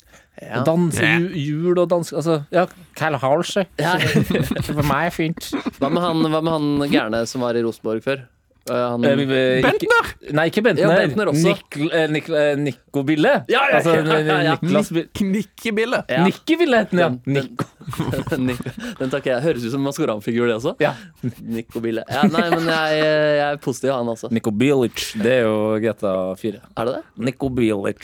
[0.42, 0.62] Ja.
[0.66, 1.18] Danse Ja.
[1.20, 2.66] ju- jul og danse Altså, ja,
[2.99, 3.64] Carl Halsey.
[3.79, 3.97] Ja.
[4.66, 5.51] For meg er fint.
[5.79, 8.25] Hva med han, hva med han gærne som var i Rosenborg før?
[8.64, 10.07] Eh, han, Eh, Bentner!
[10.33, 10.88] Nei, ikke Bentner.
[10.88, 11.31] Ja, Bentner.
[11.37, 13.44] Nikl, eh, Nikl, eh, Nikko Bille.
[13.53, 14.55] Ja, ja, altså, ja, ja, ja.
[14.62, 16.03] Niklas Bi- Knikkebille.
[16.09, 16.25] Ja.
[16.25, 17.09] Nikki Bille het han ja.
[17.29, 17.57] Den-.
[18.31, 19.42] den, takker jeg.
[19.44, 20.75] Høres ut som en Maskorama-figur, det også.
[20.83, 20.94] Ja.
[21.40, 22.05] Nico Bille.
[22.11, 24.31] Ja, nei, men jeg, jeg er positiv, han også.
[24.35, 25.11] Nico Bilic.
[25.20, 26.62] Det er jo GTA 4.
[26.77, 27.03] Er det det?
[27.29, 28.03] Nico Bilic.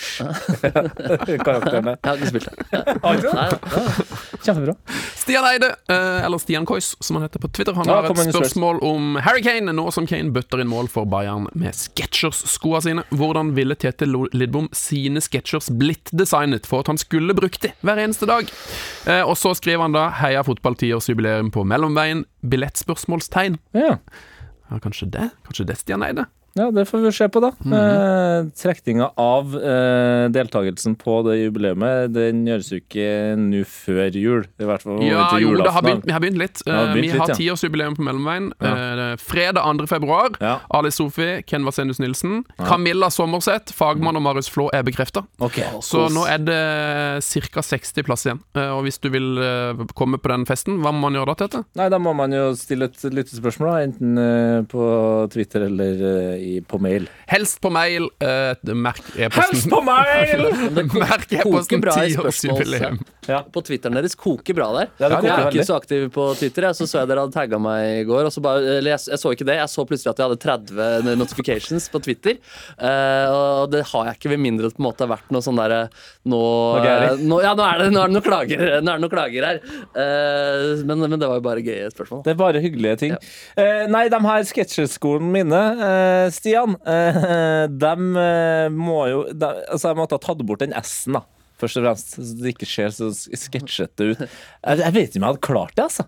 [1.47, 1.97] Karakteren der.
[1.97, 2.81] Jeg har ikke spilt det.
[3.05, 3.49] Nei, ja.
[4.41, 4.77] Kjempebra.
[5.21, 8.35] Stian Eide, eh, eller Stian Kois, som han heter på Twitter, han Ja, har et
[8.35, 13.05] spørsmål om Harry Kane, nå som Kane bøtter inn mål for Bayern med Skechers-skoa sine.
[13.15, 18.01] Hvordan ville Tete Lidbom sine Skechers blitt designet for at han skulle brukt de hver
[18.03, 18.49] eneste dag?
[19.07, 23.59] Eh, og så skriver han da 'Heia fotballtiårsjubileum på mellomveien', billettspørsmålstegn.
[23.73, 23.99] Ja.
[24.71, 25.31] Ja, kanskje det?
[25.45, 26.27] Kanskje det, Stian Eide?
[26.59, 27.51] Ja, det får vi se på, da.
[27.63, 27.75] Mhm.
[27.79, 33.07] eh, trekninga av eh, deltakelsen på det jubileet, den gjøres jo ikke
[33.39, 34.45] nå før jul.
[34.59, 36.63] I hvert fall Ja, jo, det har begynt, vi har begynt litt.
[36.67, 37.35] Har Eh, begynt vi litt, har ja.
[37.39, 38.51] tiårsjubileum på mellomveien.
[38.61, 38.73] Ja.
[39.13, 39.87] Eh, fredag 2.
[39.91, 40.31] februar.
[40.41, 40.57] Ja.
[40.71, 42.45] Ali Sofi, Ken Vasenius Nilsen.
[42.59, 45.25] Camilla Sommerseth, fagmann og Marius Flå er bekrefta.
[45.39, 45.65] Okay.
[45.83, 46.61] Så nå er det
[47.23, 47.63] ca.
[47.63, 48.41] 60 plass igjen.
[48.57, 51.47] Eh, Og hvis du vil eh, komme på den festen, hva må man gjøre da,
[51.47, 51.65] Tete?
[51.77, 54.85] Nei, da må man jo stille et lyttespørsmål, da, enten eh, på
[55.33, 57.07] Twitter eller eh, i, på mail.
[57.31, 58.09] Helst på mail.
[58.23, 59.71] Uh, merk e-posten.
[59.71, 60.47] på mail!
[61.01, 62.99] Merk e-posten tiårsjubileum.
[63.29, 63.43] Ja.
[63.53, 64.89] På Twitteren deres koker bra der.
[64.99, 65.61] Ja, koker Jeg er veldig.
[65.61, 68.27] ikke så aktiv på Twitter, jeg, så så jeg dere hadde tagga meg i går.
[68.29, 70.41] Og så bare, eller jeg, jeg så ikke det, jeg så plutselig at jeg hadde
[70.47, 72.41] 30 notifications på Twitter.
[72.81, 75.45] Uh, og det har jeg ikke, ved mindre det på en måte har vært noe
[75.45, 75.83] sånn derre
[76.25, 79.15] nå, nå, Ja, nå er det, nå er det noen klager, nå er det noen
[79.15, 79.63] klager her.
[79.95, 82.25] Uh, men, men det var jo bare gøye spørsmål.
[82.27, 83.17] Det er bare hyggelige ting.
[83.59, 89.91] Eh, nei, de her sketsjeskolen mine, eh, Stian, eh, de eh, må jo de, Altså,
[89.91, 91.25] jeg måtte ha tatt bort den S-en, da.
[91.61, 94.21] Først og fremst, så det ikke ser så sketsjete ut.
[94.25, 96.07] Jeg, jeg vet ikke om jeg hadde klart det, altså.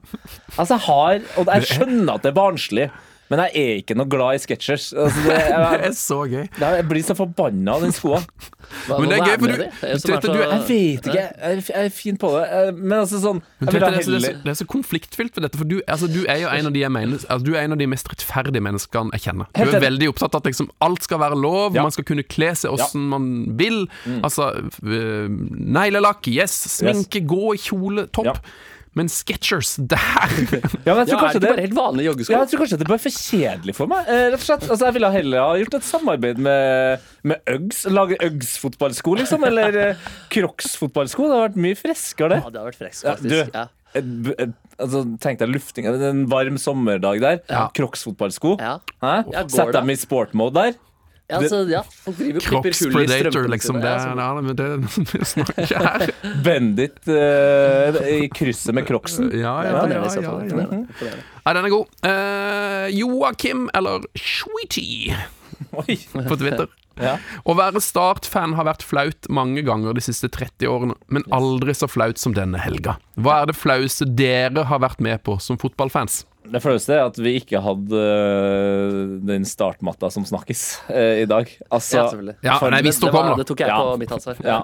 [0.57, 2.87] Altså, jeg har Og jeg skjønner at det er barnslig,
[3.33, 4.91] men jeg er ikke noe glad i sketsjers.
[4.93, 6.45] Altså, det, Det jeg, er så gøy.
[6.61, 8.21] jeg blir så forbanna av den skoa.
[8.89, 11.25] Men det er gøy, for du, du- du, du Jeg vet ikke.
[11.43, 12.45] Jeg jeg er fin på det.
[12.57, 14.67] Eh, Men altså sånn Jeg vil det, er så, det, er så, det er så
[14.73, 17.39] konfliktfylt for dette, for du, altså, du er jo en av de jeg mener altså,
[17.45, 19.51] Du er en av de mest rettferdige menneskene jeg kjenner.
[19.57, 21.83] Du er veldig opptatt av at liksom, alt skal være lov, Ja.
[21.89, 23.29] man skal kunne kle seg åssen man
[23.61, 23.87] vil.
[24.07, 24.21] Mm.
[24.29, 24.51] Altså
[24.85, 25.29] øh,
[25.79, 26.55] Neglelakk, yes.
[26.79, 28.33] Sminke, gå i kjole, topp.
[28.37, 28.81] Ja.
[28.99, 29.97] Men Skechers, der
[30.29, 30.29] Ja,
[30.59, 32.35] men jeg tror Ja, er det kanskje det bare helt vanlige joggesko?
[32.35, 34.09] Ja, jeg tror kanskje det ble for kjedelig for meg.
[34.13, 34.67] Eh, rett og slett.
[34.69, 37.85] Altså, jeg ville heller ha gjort et samarbeid med, med Uggs.
[37.89, 39.47] Lage Uggs-fotballsko, liksom.
[39.49, 41.25] Eller eh, Crocs-fotballsko.
[41.25, 42.43] Det hadde vært mye freskere, det.
[42.43, 43.09] Ja, det har vært faktisk.
[43.09, 43.39] Ja, du.
[43.57, 43.65] Ja.
[43.93, 45.89] Et, et, altså, tenk deg lufting.
[46.13, 47.43] En varm sommerdag der.
[47.49, 47.67] Ja.
[47.77, 48.59] Crocs-fotballsko.
[48.61, 48.77] Ja.
[49.01, 49.79] Ja, Sett det?
[49.81, 50.81] dem i sport-mode der.
[51.31, 53.79] Ja, altså, ja, folk driver og klipper hull i strømpene liksom.
[53.79, 53.83] sine.
[53.83, 54.67] Det, er- ja, men det,
[55.13, 56.13] det snakker her.
[56.45, 59.31] Bendit uh, i krysset med Crocsen.
[59.39, 61.15] Ja, ja, ja, ja, ja.
[61.47, 61.97] Ja, den er god.
[62.05, 65.17] Uh, Joakim, eller Sweetie,
[65.73, 66.69] på Twitter.
[67.01, 67.15] Ja.
[67.49, 71.89] Å være Start-fan har vært flaut mange ganger de siste 30 årene, men aldri så
[71.89, 72.99] flaut som denne helga.
[73.17, 76.23] Hva er det flaueste dere har vært med på som fotballfans?
[76.53, 80.63] Det flaueste er at vi ikke hadde øh, den startmatta som snakkes
[80.93, 81.49] eh, i dag.
[81.73, 82.35] Altså, Ja, selvfølgelig.
[82.45, 83.79] Ja, for- nei, det, Det, var, det tok jeg Ja.
[83.81, 84.37] på mitt ansvar.
[84.45, 84.59] Ja.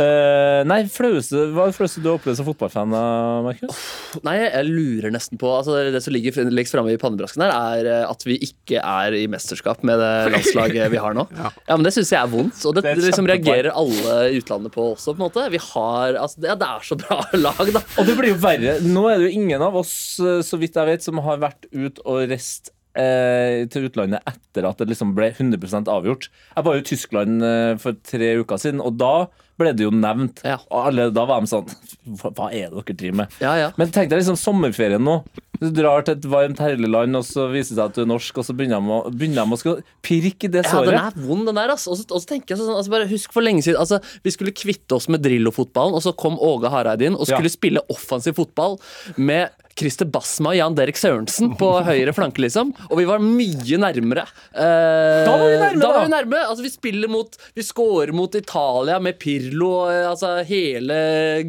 [0.00, 3.02] Uh, nei, flaueste, hva er det flaueste du har opplevd som fotballfan, da,
[3.46, 3.80] Markus?
[4.26, 7.90] Nei, jeg lurer nesten på altså Det som ligger lengst framme i pannebrasken her, er
[7.90, 11.26] eh, at vi ikke er i mesterskap med det landslaget vi har nå.
[11.40, 11.50] Ja.
[11.68, 14.40] Ja, men Det syns jeg er vondt, og det, Det er liksom reagerer alle i
[14.42, 15.14] utlandet på også.
[15.14, 17.82] på en måte Vi har, altså det, det er så bra lag, da.
[18.00, 18.76] Og det blir jo verre.
[18.84, 22.00] Nå er det jo ingen av oss, så vidt jeg vet, som har vært ut
[22.04, 26.30] og reist eh, til utlandet etter at det liksom ble 100 avgjort.
[26.56, 29.28] Jeg var jo i Tyskland eh, for tre uker siden, og da
[29.60, 30.40] ble det jo nevnt.
[30.46, 30.56] Ja.
[30.70, 31.68] Og alle da var de sånn
[32.16, 33.38] Hva, hva er det dere driver med?
[33.44, 33.70] Ja, ja.
[33.76, 35.20] Men tenk deg liksom sommerferien nå.
[35.60, 38.08] Du drar til et varmt, herlig land, og så viser det seg at du er
[38.08, 39.74] norsk, og så begynner de å, begynner de å
[40.06, 41.74] pirke i det Ja, den er vond, den der.
[41.74, 41.92] Altså.
[41.92, 44.96] Og så, tenker jeg sånn, altså bare Husk for lenge siden altså, Vi skulle kvitte
[44.96, 48.78] oss med Drillo-fotballen, og så kom Åge Hareide inn og skulle spille offensiv fotball
[49.20, 52.74] med Christer Basma og Jan Derek Sørensen på høyre flanke, liksom.
[52.90, 54.26] Og vi var mye nærmere.
[54.52, 55.86] Eh, Da var vi nærme, da.
[55.86, 55.92] da.
[55.96, 56.40] Var vi nærme.
[56.50, 60.98] Altså, vi spiller mot Vi scorer mot Italia med Pirlo, og altså hele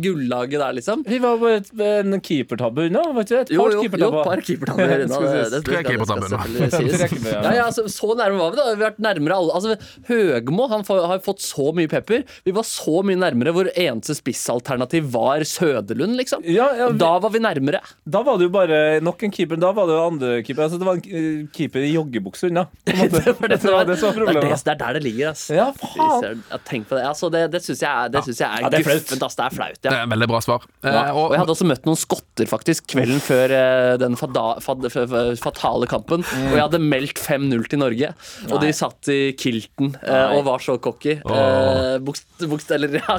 [0.02, 1.04] gullaget der, liksom.
[1.08, 3.42] Vi var på et, en keepertabbe unna, var ikke det?
[3.50, 4.24] Et Jo, par keepertabber.
[4.32, 5.20] par keepertabber unna.
[5.22, 7.28] Det, det, det, skal- det keepertabber skal selvfølgelig sies.
[7.32, 7.42] Ja.
[7.52, 8.66] Ja, altså, så, så nærme var vi da.
[8.72, 9.58] Vi har vært nærmere alle.
[9.60, 9.76] Altså,
[10.10, 12.24] Høgmo han har fått så mye pepper.
[12.48, 13.54] Vi var så mye nærmere.
[13.56, 16.46] Hvor eneste spissalternativ var Søderlund, liksom.
[16.48, 17.82] Ja, ja, vi- Da var vi nærmere.
[18.08, 19.60] Da var det jo bare nok en keeper.
[19.62, 20.64] Da var det jo andre keeper.
[20.68, 22.66] Altså, det var en eh, keeper i joggebukse unna.
[22.92, 24.42] Det var det var, det som var det, er problemet.
[24.44, 25.44] det, det er der det ligger, ass.
[25.54, 26.42] Ja, faen.
[26.68, 27.04] Tenk på det.
[27.08, 29.04] Altså, det det syns jeg det synes jeg er, Ja, det er flaut.
[29.06, 29.24] guffent.
[29.28, 29.36] Ass.
[29.40, 30.66] Det er flaut, Det er veldig bra svar.
[30.84, 34.18] Eh, Ja, og og, jeg hadde også møtt noen skotter faktisk kvelden før eh, den
[34.20, 36.26] fada, fad, f, f, fatale kampen.
[36.26, 38.12] Og jeg hadde meldt 5-0 til Norge.
[38.52, 40.38] Og de satt i kilten eh, Nei.
[40.40, 41.18] og var så cocky.
[41.26, 41.98] Oh.
[42.04, 43.18] bokst, bokst, eller ja,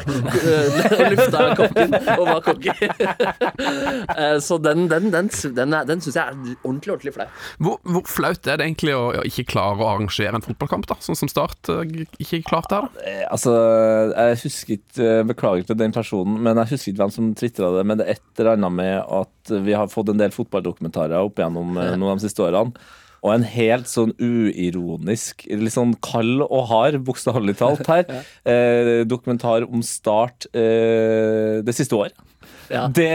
[1.12, 2.72] lufta kokken og var cocky.
[4.12, 7.26] Eh, så den, den, den, den, den, den syns jeg er ordentlig, ordentlig flau.
[7.62, 10.96] hvor, hvor flaut er det egentlig å, å ikke klare å arrangere en fotballkamp, da?
[11.04, 13.06] Sånn som Start eh, ikke klarte her, da?
[13.06, 13.52] Eh, Altså,
[14.12, 17.84] jeg husker eh, Beklager til den personen, men jeg husker hvem som tvitra det.
[17.88, 21.40] Men det er et eller annet med at vi har fått en del fotballdokumentarer opp
[21.40, 22.74] igjennom noen av de siste årene.
[23.22, 28.04] Og en helt sånn uironisk, litt sånn kald og hard, bokstavelig talt her,
[28.50, 32.18] eh, dokumentar om Start eh, det siste året.
[32.72, 32.88] Ja.
[32.90, 33.12] Det,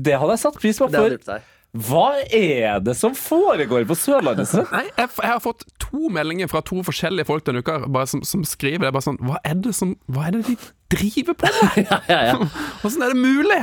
[0.00, 0.88] det hadde jeg satt pris på.
[0.88, 4.50] For hva er det som foregår på Sørlandet?
[4.72, 8.24] Nei, jeg, jeg har fått to meldinger fra to forskjellige folk denne uka bare som,
[8.26, 8.94] som skriver det.
[8.96, 10.56] bare sånn, Hva er det som, hva er det de
[10.90, 11.78] driver på med?
[11.90, 12.66] Ja, ja, ja.
[12.86, 13.60] Åssen er det mulig?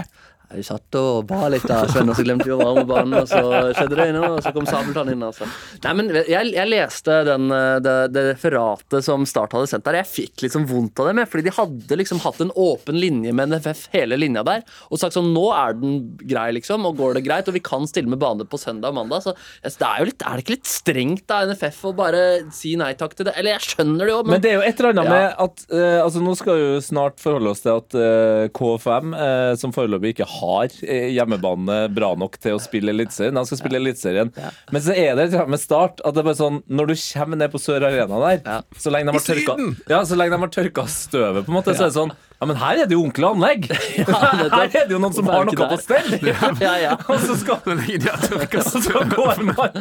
[0.47, 3.27] Jeg satt og ba litt da, Sven, og så glemte vi å varme banen, og
[3.27, 3.41] så
[3.75, 5.43] skjedde det inne, og så kom Sabeltann inn, altså.
[5.83, 9.97] Nei, men jeg, jeg leste den, eh, det, det referatet som Start hadde sendt der.
[9.99, 13.33] Jeg fikk liksom vondt av det med, fordi de hadde liksom hatt en åpen linje
[13.35, 17.19] med NFF hele linja der, og sagt sånn, nå er den grei, liksom, og går
[17.19, 19.35] det greit, og vi kan stille med bane på søndag og mandag, så
[19.67, 22.23] det er jo litt, er det ikke litt strengt da, NFF, å bare
[22.55, 23.35] si nei takk til det?
[23.35, 24.45] Eller jeg skjønner det jo, Men men...
[24.47, 25.17] det er jo et eller annet Ja.
[25.17, 29.11] med at uh, altså Nå skal vi jo snart forholde oss til at uh, KFM,
[29.11, 30.36] uh, som foreløpig ikke har
[30.85, 34.31] eh, hjemmebane bra nok til å spille Eliteserien, de skal spille Eliteserien.
[34.71, 37.39] Men så er det et med Start at det er bare sånn Når du kommer
[37.39, 38.61] ned på Sør Arena der, Ja.
[38.77, 39.57] så lenge de har tørka,
[39.89, 42.45] ja, så lenge de har tørka støvet, på en måte, så er det sånn Ja,
[42.45, 43.63] men her er det jo ordentlig anlegg!
[44.53, 46.11] her er det jo noen som har noe på stell!
[46.61, 46.93] ja, ja.
[47.09, 49.79] Og så skal har og så går man,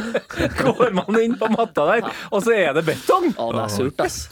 [0.62, 3.28] går man inn på matta der, og så er det betong!
[3.36, 4.22] Å, det er surt, ass.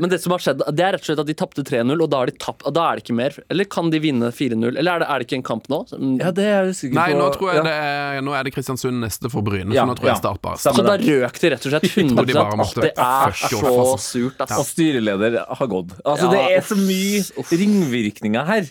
[0.00, 2.10] Men det som har skjedd, det er rett og slett at de tapte 3-0, og
[2.10, 3.38] da, har de tapt, og da er det ikke mer.
[3.52, 4.72] Eller kan de vinne 4-0?
[4.74, 5.78] Eller er det, er det ikke en kamp nå?
[5.94, 6.16] Mm.
[6.20, 7.18] Ja, det er jeg usikker Nei, på.
[7.20, 7.62] nå tror jeg Ja.
[7.68, 10.20] det er, nå er det Kristiansund neste for Bryne, Ja, så nå tror jeg ja.
[10.22, 12.80] Start bare Så da røk de rett og slett 100 de 100 bare Åh, måtte
[12.84, 14.40] Det er så surt.
[14.44, 14.58] ass.
[14.58, 15.94] Og styreleder har gått.
[16.04, 17.22] Altså, Ja, det er så mye
[17.64, 18.70] ringvirkninger her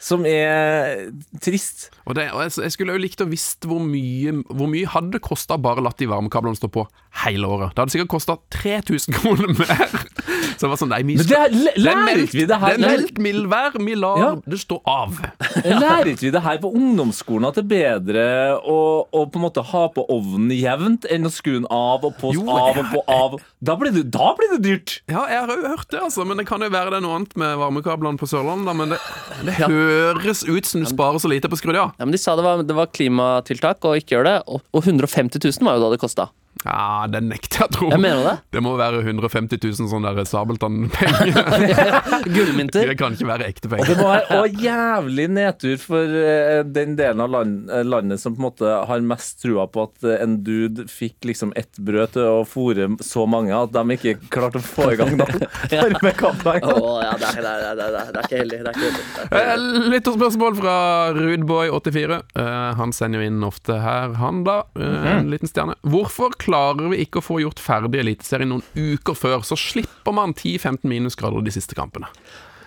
[0.00, 1.10] som er
[1.44, 1.90] trist.
[2.08, 5.12] Og, det, og jeg, jeg skulle jo likt å visst hvor mye Hvor mye hadde
[5.14, 6.86] det kosta bare latt de varmekablene stå på
[7.22, 7.74] hele året.
[7.76, 9.92] Det hadde sikkert kosta 3000 kroner mer.
[10.56, 12.74] Så det var sånn Nei, vi Men det er, læ- lærer ikke vi det her?
[12.76, 14.30] Det er meldt mildvær, vi lar Ja.
[14.50, 15.20] det stå av.
[15.64, 18.24] Lærer ikke vi det her på ungdomsskolen at det er bedre
[18.64, 18.78] å,
[19.12, 22.32] å på en måte ha på ovnen jevnt enn å skru den av og på,
[22.36, 23.36] Jo, av og på, av?
[23.64, 24.96] Da blir det, da blir det dyrt!
[25.12, 26.24] Ja, jeg har jo hørt det, altså.
[26.28, 28.76] Men det kan jo være det er noe annet med varmekablene på Sørlandet.
[28.80, 29.00] Men det,
[29.48, 29.56] det
[29.90, 31.94] høres ut som du sparer så lite på å skru det av.
[31.98, 34.86] Ja, men De sa det var, det var klimatiltak å ikke gjøre det, og, og
[34.86, 36.30] 150 000 var jo da det kosta.
[36.60, 37.86] Ja, det nekter jeg å tro.
[37.88, 38.32] Jeg mener det.
[38.52, 41.38] Det må være 150 000 sånne der Sabeltann-penger.
[42.34, 42.84] Gullmynter.
[42.90, 43.88] Det kan ikke være ekte Og penger.
[43.88, 48.34] det må være og jævlig nedtur for eh, den delen av land, eh, landet som
[48.36, 52.12] på en måte har mest trua på at eh, en dude fikk liksom ett brød
[52.18, 55.30] til å fôre så mange at de ikke klarte å få i gang den
[55.70, 56.74] varmekablene.
[56.76, 58.60] Å, ja, det, er, det, er, det, er, det er ikke heldig.
[58.60, 59.06] Det er ikke heldig.
[59.06, 59.84] Det er ikke Eh, heldig.
[59.94, 60.76] Lytterspørsmål fra
[61.16, 62.20] Rudboy84.
[62.36, 64.60] Eh, han sender jo inn ofte her, han da.
[64.76, 65.76] Eh, En liten stjerne.
[65.86, 70.34] Hvorfor klarer vi ikke å få gjort ferdig Eliteserien noen uker før, så slipper man
[70.34, 72.10] 10-15 minusgrader de siste kampene?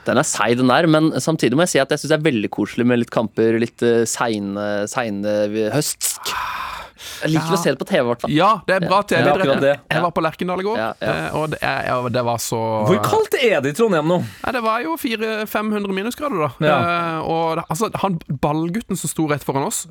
[0.03, 2.25] Den er seig, den der, men samtidig må jeg si at jeg syns det er
[2.25, 5.37] veldig koselig med litt kamper litt uh, seine, seine
[5.73, 6.33] høstsk.
[7.23, 8.33] Jeg liker å se det på TV, i hvert fall.
[8.35, 9.21] Ja, det er bra TV.
[9.23, 9.75] Ja.
[9.93, 11.13] Jeg var på Lerkendal i går, Ja, ja.
[11.27, 14.19] eh, og det, ja, det var så Hvor kaldt er det i Trondheim nå?
[14.53, 16.51] Det var jo 400-500 minusgrader, da.
[16.67, 16.79] Ja.
[16.79, 19.85] Eh, og altså, han ballgutten som sto rett foran oss,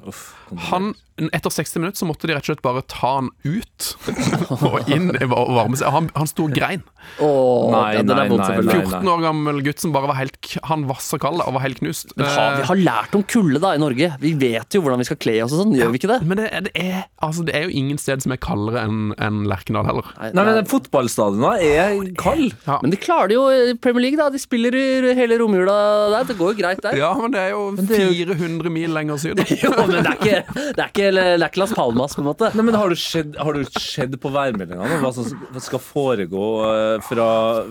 [0.70, 0.92] han,
[1.32, 3.88] etter 60 minutter så måtte de rett og slett bare ta han ut
[4.68, 5.88] og inn i varme seg.
[5.92, 6.82] Han, han sto og grein.
[7.22, 8.74] Oh, Nei, ja, nei, nei, nei.
[8.86, 10.36] 14 år gammel gutt som bare var helt
[10.68, 12.12] Han var så kald og var helt knust.
[12.16, 14.12] Men har, vi har lært om kulde da i Norge.
[14.22, 16.20] Vi vet jo hvordan vi skal kle oss og sånn, gjør vi ikke det?
[16.28, 19.42] Men det, det, er, altså, det er jo ingen sted som er kaldere enn en
[19.50, 20.08] Lerkendal heller.
[20.34, 22.52] Nei, men Fotballstadionene er kald.
[22.82, 24.28] Men de klarer det jo i Premier League, da.
[24.34, 24.74] De spiller
[25.18, 25.76] hele romjula
[26.16, 26.28] der.
[26.30, 26.96] Det går jo greit der.
[27.00, 29.42] Ja, men det er jo det er jo- 400 mil lenger syd.
[29.62, 30.38] Jo, men det er ikke,
[30.76, 32.50] det er ikke, det er ikke Las Palmas, på en måte.
[32.56, 32.96] Nei, men Har du
[33.38, 35.26] har du sett på værmeldingene hva som
[35.62, 37.26] skal foregå eh, fra,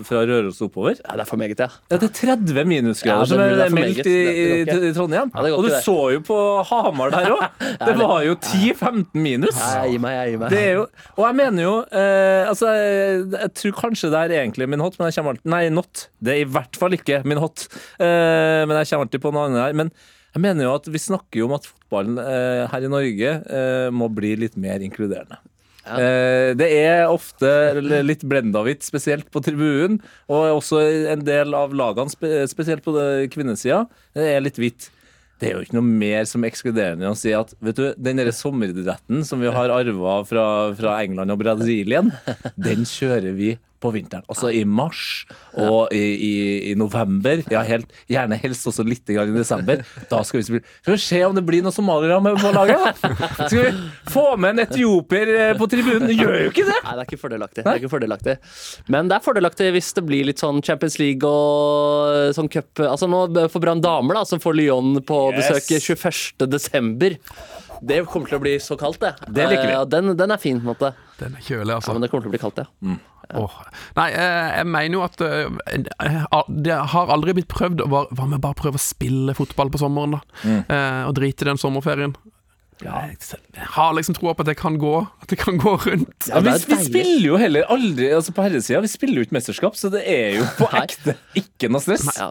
[0.06, 0.96] fra Røros oppover?
[1.02, 1.68] Ja, det er for meget, ja.
[1.92, 4.06] Ja, det er 30 minusgrader Ja, det som er, det er meldt meget.
[4.06, 5.32] i, i, i Trondheim.
[5.34, 5.82] Ja, og du det.
[5.84, 6.38] så jo på
[6.70, 7.44] Hamar der òg.
[7.92, 9.58] Det var jo 10-15 minus.
[9.58, 10.54] Jeg gir meg, jeg gir meg.
[10.54, 14.34] Det er jo, og jeg mener jo eh, Altså, jeg, jeg tror kanskje det er
[14.40, 16.08] egentlig min hot, men jeg kommer alltid Nei, not.
[16.22, 17.68] Det er i hvert fall ikke min hot.
[17.98, 19.78] Eh, men jeg kommer alltid på noe annet her.
[19.82, 19.94] Men
[20.32, 23.88] jeg mener jo at vi snakker jo om at fotballen eh, her i Norge eh,
[23.92, 25.38] må bli litt mer inkluderende.
[25.82, 25.98] Ja.
[25.98, 27.50] Eh, det er ofte
[27.82, 30.00] litt blendahvitt, spesielt på tribunen.
[30.32, 30.80] Og også
[31.12, 32.12] en del av lagene,
[32.48, 32.96] spesielt på
[33.34, 33.84] kvinnesida,
[34.16, 34.88] det er litt hvitt.
[35.42, 37.86] Det er jo ikke noe mer som er ekskluderende enn å si at vet du,
[37.98, 40.44] den der sommeridretten som vi har arva fra,
[40.78, 42.12] fra England og Brasilien,
[42.54, 44.24] den kjører vi på vinteren.
[44.30, 45.02] Altså i mars
[45.58, 46.32] og i, i,
[46.70, 47.42] i november.
[47.52, 49.82] Ja, helt, gjerne helst også litt grann i desember.
[50.10, 50.62] Da skal vi spille.
[50.84, 53.02] Skal vi se om det blir noen somaliere med på laget?
[53.02, 53.72] Skal vi
[54.14, 56.06] få med en etiopier eh, på tribunen?
[56.08, 56.78] Det gjør jo ikke det!
[56.86, 57.64] Nei, det er ikke fordelaktig.
[57.66, 58.36] Det er ikke fordelaktig.
[58.94, 63.08] Men det er fordelaktig hvis det blir litt sånn Champions League og sånn cup Altså
[63.10, 65.50] nå for Brann damer, da, som får Lyon på Yes.
[65.66, 66.46] besøk 21.
[66.52, 67.14] desember.
[67.82, 69.14] Det kommer til å bli så kaldt, det.
[69.34, 69.72] Det liker vi.
[69.74, 70.92] Eh, Den, den er fin, på en måte.
[71.18, 71.92] Den er kjølig, Ja, altså.
[71.96, 72.98] men det kommer til å bli kaldt, ja.
[73.38, 73.54] Åh.
[73.96, 77.82] Nei, eh, jeg mener jo at eh, det har aldri blitt prøvd.
[77.88, 80.22] Hva hva med bare prøve å spille fotball på sommeren, da?
[80.44, 82.14] Eh, og drite i den sommerferien.
[82.82, 83.16] Jeg,
[83.56, 84.92] jeg har liksom troa på at det kan gå
[85.22, 86.26] At det kan gå rundt.
[86.28, 89.78] Ja, vi, vi spiller jo heller aldri altså På herresida vi spiller jo ikke mesterskap,
[89.78, 92.08] så det er jo på ekte ikke noe stress.
[92.18, 92.30] Ja,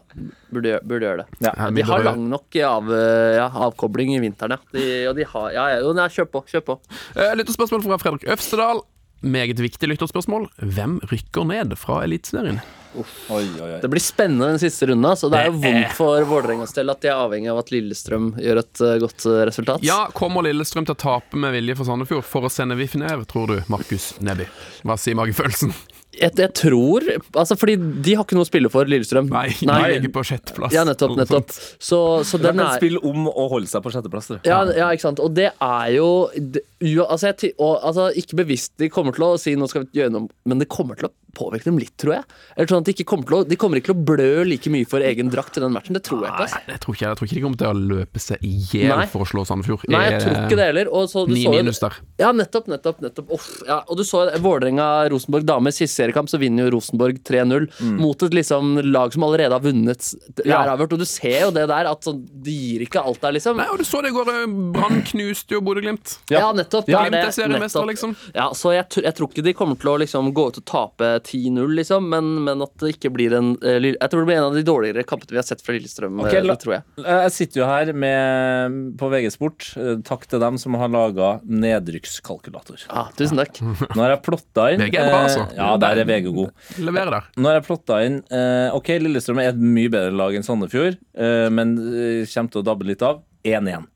[0.51, 1.41] burde, burde gjøre det.
[1.47, 1.53] Ja.
[1.71, 4.73] De har lang nok av, ja, avkobling i vinteren, ja.
[4.75, 6.43] De, og de har Ja, ja, nei, kjør på.
[6.51, 6.77] Kjør på.
[7.15, 8.83] Eh, Lytterspørsmål fra Fredrik Øvstedal.
[9.21, 10.47] Meget viktig lytterspørsmål.
[10.61, 12.61] Hvem rykker ned fra Eliteserien?
[12.91, 15.15] Det blir spennende den siste runden.
[15.15, 17.71] Så det er jo er- vondt for Vålerengas del at de er avhengig av at
[17.71, 19.85] Lillestrøm gjør et eh, godt eh, resultat.
[19.85, 23.23] Ja, Kommer Lillestrøm til å tape med vilje for Sandefjord for å sende VIF ned,
[23.31, 24.49] tror du, Markus Neby?
[24.83, 25.71] Hva sier magefølelsen?
[26.11, 29.29] Jeg, jeg tror Altså, fordi de har ikke noe å spille for, Lillestrøm.
[29.31, 30.73] Nei, de ligger på sjetteplass.
[30.75, 31.15] Ja, nettopp.
[31.21, 31.53] nettopp.
[31.79, 34.27] Så, så De den er Spill om å holde seg på sjetteplass.
[34.33, 34.41] du.
[34.43, 35.23] ja, ja, ikke sant.
[35.23, 39.23] Og det er jo det, ua- altså, jeg, og, altså, Ikke bevisst de kommer til
[39.23, 41.93] å si nå skal vi gjøre noe, men det kommer til å påvirke dem litt,
[41.95, 42.23] tror jeg.
[42.57, 44.67] Eller sånn at De ikke kommer til å De kommer ikke til å blø like
[44.73, 45.93] mye for egen drakt i den matchen.
[45.95, 46.43] Det tror jeg ikke.
[46.43, 46.59] Altså.
[46.67, 47.15] Nei, jeg tror ikke jeg.
[47.21, 49.85] Tror ikke de kommer til å løpe seg i hjel for å slå Sandefjord.
[49.87, 50.89] Nei, jeg tror ikke det heller.
[50.91, 51.95] Og så, du Ni så minus der.
[52.19, 52.99] Ja, nettopp, nettopp.
[53.05, 53.79] nettopp Uff, ja.
[53.87, 58.75] Og du så Vålerenga-Rosenborg damer siste seriekamp, så vinner jo Rosenborg 3-0 mot et liksom
[58.91, 60.13] lag som allerede har vunnet.
[60.35, 60.63] Det Ja.
[60.63, 63.31] er avgjort, og du ser jo det der, at sånn, de gir ikke alt der,
[63.33, 63.55] liksom.
[63.57, 64.27] Nei, og du så det i går.
[64.27, 66.17] eh, Brann knuste jo Bodø-Glimt.
[66.29, 66.51] Ja, nettopp.
[66.51, 67.87] Ja, det Glimt Ja, det, nettopp.
[67.91, 68.15] liksom.
[68.33, 71.09] Ja, så jeg, jeg tror ikke de kommer til å liksom gå ut og tape
[71.27, 74.47] 10-0, liksom, men, men at det ikke blir en eh, Jeg tror det blir en
[74.49, 76.19] av de dårligere kampene vi har sett fra Lillestrøm.
[76.23, 76.83] Ok, eh, la- det tror jeg.
[77.05, 79.69] Jeg sitter jo her med, på VG Sport.
[79.77, 82.85] Eh, Takk til dem som har laga nedrykkskalkulator.
[82.89, 83.59] Ah, tusen takk.
[83.61, 85.45] Nå har jeg plotta inn VG er bra, altså.
[85.49, 86.51] eh, Ja, der er VG god.
[86.79, 87.29] Leverer der.
[87.37, 90.97] Nå har jeg plotta inn eh, Ok, Lillestrøm er et mye bedre lag enn Sandefjord,
[91.17, 93.21] eh, men eh, kommer til å dabbe litt av.
[93.43, 93.87] 1-1.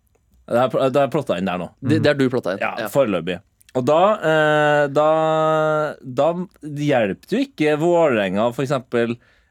[0.47, 1.69] Det jeg- det har plotta inn der nå.
[1.81, 2.59] Det, det er du plotta inn.
[2.61, 2.87] Ja, Ja.
[2.87, 3.39] foreløpig.
[3.75, 6.27] Og da, eh, da Da
[6.63, 8.71] hjelper jo ikke Vålerenga f.eks.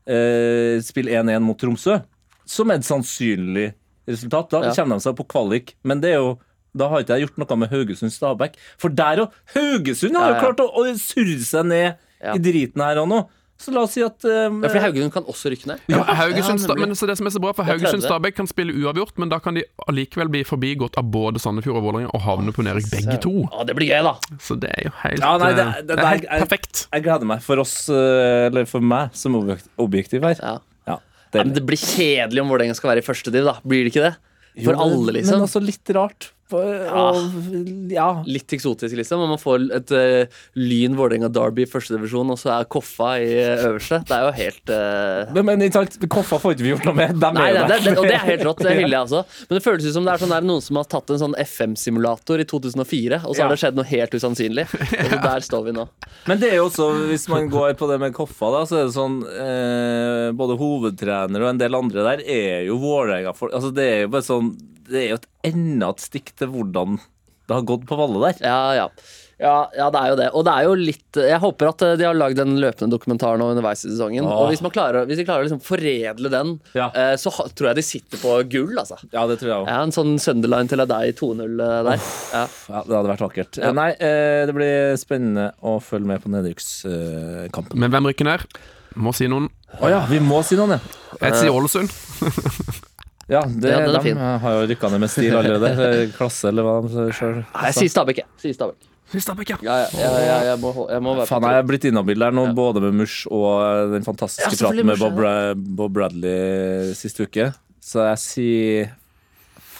[0.06, 2.02] Eh, spille 1-1 mot Tromsø,
[2.46, 3.72] som er et sannsynlig
[4.06, 4.50] resultat.
[4.50, 4.72] Da Ja.
[4.74, 6.38] kommer de seg på kvalik, men det er jo
[6.76, 8.54] da har ikke jeg gjort noe med Haugesund-Stabæk.
[8.78, 9.30] For der òg!
[9.54, 13.28] Haugesund har jo klart å, å surre seg ned i driten her og nå.
[13.64, 15.80] Så la oss si at um, Ja, for Haugesund kan også rykke ned.
[15.88, 18.08] Ja, Haugesund, ja, men så det som er så bra, for Haugesund 30.
[18.10, 21.86] Stabæk kan spille uavgjort, men da kan de allikevel bli forbigått av både Sandefjord og
[21.86, 23.32] Vålerenga og havne på nedrykk begge to.
[23.48, 24.14] Ja, det blir gøy, da.
[24.44, 26.86] Så det er jo helt, Ja, nei, det- eh, det- det er helt jeg- perfekt.
[26.92, 29.34] Jeg gleder meg for oss, eh, eller for meg som
[29.78, 30.36] objektiv her.
[30.42, 30.58] Ja.
[30.86, 30.98] Ja,
[31.34, 33.56] Ja, men det blir kjedelig om Vålerenga skal være i første div, da.
[33.66, 34.16] Blir det ikke det?
[34.62, 35.40] For Jo, alle, Men liksom.
[35.42, 36.30] også litt rart.
[36.52, 38.08] Og ja.
[38.28, 39.22] Litt eksotisk, liksom.
[39.30, 43.30] Man får et uh, Lyn Vålerenga Derby i første divisjon, og så er Koffa i
[43.40, 44.02] eh, øverste.
[44.08, 45.32] Det er jo helt uh...
[45.34, 47.16] Men, men sant, Koffa får ikke vi gjort noe med.
[47.22, 47.86] De Nei, det, det, der.
[47.88, 48.62] det, og det er helt rått.
[48.66, 49.22] Det hyller jeg også.
[49.48, 51.22] Men det føles ut som det er, sånn, det er noen som har tatt en
[51.24, 53.48] sånn FM-simulator i 2004, og så Ja.
[53.48, 54.66] har det skjedd noe helt usannsynlig.
[54.74, 55.88] Og så der står vi nå.
[56.28, 58.88] Men det er jo også, hvis man går på det med Koffa, da, så er
[58.88, 63.54] det sånn eh, Både hovedtrener og en del andre der er jo Vålerenga-folk.
[63.56, 64.50] Altså, det er jo bare sånn
[64.88, 66.98] Det er jo et enda et stikk til hvordan
[67.44, 68.38] det har gått på Valle der.
[68.46, 68.88] Ja, ja.
[69.34, 70.26] Ja, ja, det er jo det.
[70.38, 73.34] Og det er jo litt Jeg håper at eh, de har lagd en løpende dokumentar
[73.36, 74.24] nå underveis i sesongen.
[74.24, 74.36] Åh.
[74.44, 76.86] Og hvis, man klarer, hvis de klarer å liksom foredle den, Ja.
[76.94, 78.96] eh, så ha, tror jeg de sitter på gull, altså.
[79.10, 79.74] Ja, det tror jeg også.
[79.74, 81.82] Ja, en sånn Sunderline til deg 2-0 der.
[81.90, 82.06] der.
[82.30, 82.44] Ja.
[82.70, 83.58] Ja, det hadde vært vakkert.
[83.60, 83.66] Ja.
[83.72, 87.74] Eh, Nei, eh, det blir spennende å følge med på nedrykkskampen.
[87.76, 88.46] Men hvem rykker ned?
[88.94, 89.50] Må si noen.
[89.82, 90.98] Å ja, vi må si noen, ja.
[91.20, 91.90] Jeg sier Ålesund.
[93.28, 94.16] Ja, det, Ja, den er de fin.
[94.18, 95.70] har jo rykka ned med stil allerede.
[95.86, 98.26] Eh, Klasse, eller hva de sjøl Nei, Jeg sier Stabæk, jeg.
[98.42, 98.90] Sier Stabæk.
[99.14, 99.56] Stabæk, ja.
[99.62, 102.32] Ja, ja, ja, ja, jeg, må, jeg må være Faen, jeg er blitt inhabil der
[102.34, 107.20] nå, både med Mush og eh, den fantastiske praten med Bob, Bra- Bob Bradley sist
[107.22, 107.52] uke.
[107.84, 108.92] Så jeg sier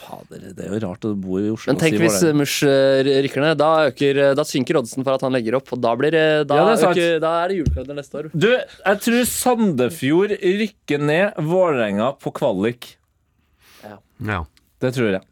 [0.05, 2.19] Fader, det er jo rart å bo i Oslo Men tenk si hvis.
[2.37, 3.57] Mush eh, rykker ned.
[3.59, 6.67] Da, øker, da synker oddsen for at han legger opp, og da, blir, da, Ja,
[6.69, 8.29] det er øker, da er det julekalender neste år.
[8.37, 12.95] Du, jeg tror Sandefjord rykker ned Vålerenga på kvalik.
[14.27, 14.43] Ja.
[14.83, 15.22] Det tror jeg.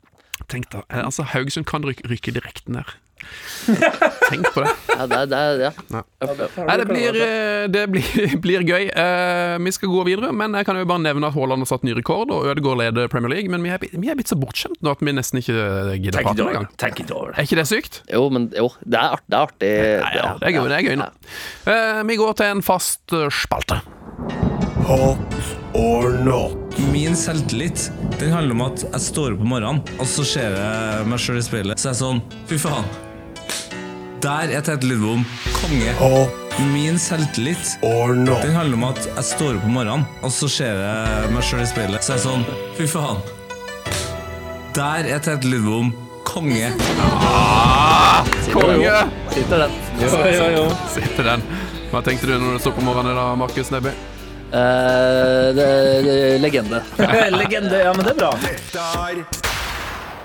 [0.49, 0.83] Tenk da.
[0.91, 2.89] eh, Altså, Haugesund kan rykke, rykke direkte ned.
[4.29, 4.71] Tenk på det.
[4.91, 5.69] Ja, det, det, ja.
[5.95, 6.01] Ja.
[6.67, 8.89] Nei, det blir, eh, det blir, blir gøy.
[8.91, 11.87] Uh, vi skal gå videre, men jeg kan jo bare nevne at Haaland har satt
[11.87, 13.53] ny rekord, og Ødegaard leder Premier League.
[13.55, 15.55] Men vi er, blitt- vi er blitt så bortskjemt nå at vi nesten ikke
[16.03, 16.69] gidder prate med engang.
[17.37, 18.03] Er ikke det sykt?
[18.11, 19.73] Jo, men jo, det er, art, det er artig.
[19.79, 21.11] Ja, ja, det er gøy, det er gøy nå.
[21.71, 23.79] Uh, vi går til en fast eh, spalte.
[24.91, 26.57] Hot or not.
[26.93, 31.07] Min selvtillit den handler om at jeg står opp om morgenen, og så ser jeg
[31.11, 31.81] meg sjøl i speilet.
[31.81, 32.87] Så er jeg sånn Fy faen.
[34.23, 35.25] Der er Tete Lidbom
[35.59, 35.95] konge.
[35.99, 36.39] Hot
[36.73, 38.43] Min selvtillit or not.
[38.45, 41.65] den handler om at jeg står opp om morgenen, og så ser jeg meg sjøl
[41.65, 42.05] i speilet.
[42.05, 42.45] Så er jeg sånn
[42.79, 43.23] Fy faen.
[44.77, 45.91] Der er Tete Lidbom
[46.29, 46.71] konge.
[48.53, 48.95] Konge!
[49.33, 49.75] Sitter den.
[50.01, 50.65] Jo, jo, jo.
[50.93, 51.45] Sitter den.
[51.93, 53.93] Hva tenkte du når du så på morgenen da, Markus Neby?
[54.53, 56.83] Eh, det, det, legende.
[57.31, 57.79] Legende.
[57.79, 58.33] Ja, men det er bra.
[58.43, 59.23] Dette er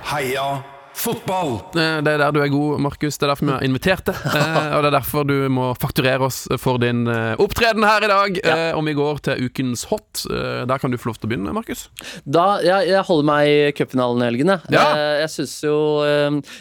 [0.08, 0.50] Heia
[0.98, 1.58] fotball.
[1.78, 3.18] Eh, Det er der du er god, Markus.
[3.18, 4.16] Det er derfor vi har invitert deg.
[4.38, 8.10] Eh, Og det er derfor du må fakturere oss for din eh, opptreden her i
[8.12, 8.40] dag.
[8.44, 8.58] Ja.
[8.78, 10.24] Om vi går til ukens hot.
[10.28, 11.88] Der kan du få lov til å begynne, Markus.
[12.26, 14.74] Da, jeg, jeg holder meg i cupfinalen i helgen, jeg.
[14.74, 14.86] Ja.
[15.24, 15.78] Jeg syns jo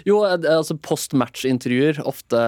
[0.06, 2.40] Jo, altså post-match-intervjuer ofte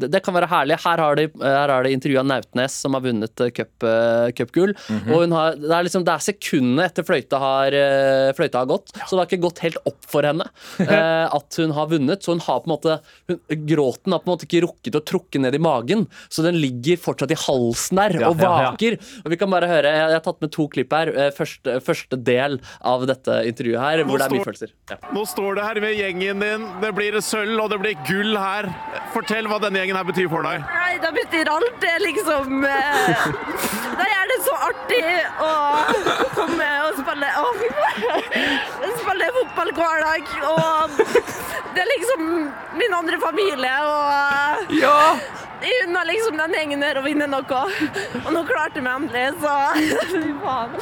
[0.00, 0.78] det, kan være herlig.
[0.84, 3.54] Her har de, her har de intervjua Nautnes, som har vunnet cupgull.
[3.56, 4.74] cup, cupgull.
[4.92, 5.12] Mhm.
[5.12, 7.76] Og hun har, det er liksom Det er sekundene etter fløyta har,
[8.36, 10.46] fløyta har gått, så det har ikke gått helt opp for henne
[11.34, 12.22] at hun har vunnet.
[12.24, 12.98] Så hun har på en måte
[13.30, 16.58] hun, Gråten har på en måte ikke rukket å trukke ned i magen, så den
[16.62, 18.70] ligger fortsatt i halsen der og ja, ja.
[18.72, 18.98] vaker.
[19.24, 21.10] Og vi kan bare høre, Jeg, jeg har tatt med to klipp her.
[21.14, 24.70] Eh, Første, første del av dette intervjuet her, hvor det er mye følelser.
[24.90, 24.96] Ja.
[25.12, 26.64] Nå står du her med gjengen din.
[26.80, 28.68] Det blir sølv og det blir gull her.
[29.12, 30.64] Fortell hva denne gjengen her betyr for deg.
[30.64, 31.76] Nei, det betyr alt.
[31.82, 33.26] Det liksom eh,
[34.00, 35.02] Da er det så artig
[35.44, 35.50] å
[36.36, 38.26] komme og spille Å, fy faen.
[39.02, 40.22] Spille fotball hver dag.
[40.50, 40.90] Og
[41.74, 42.28] det er liksom
[42.80, 43.74] min andre familie.
[43.86, 44.98] Og Ja!
[45.62, 47.62] Unner liksom den gjengen der og vinne noe.
[48.22, 49.54] Og nå klarte vi endelig, så
[50.12, 50.76] fy faen.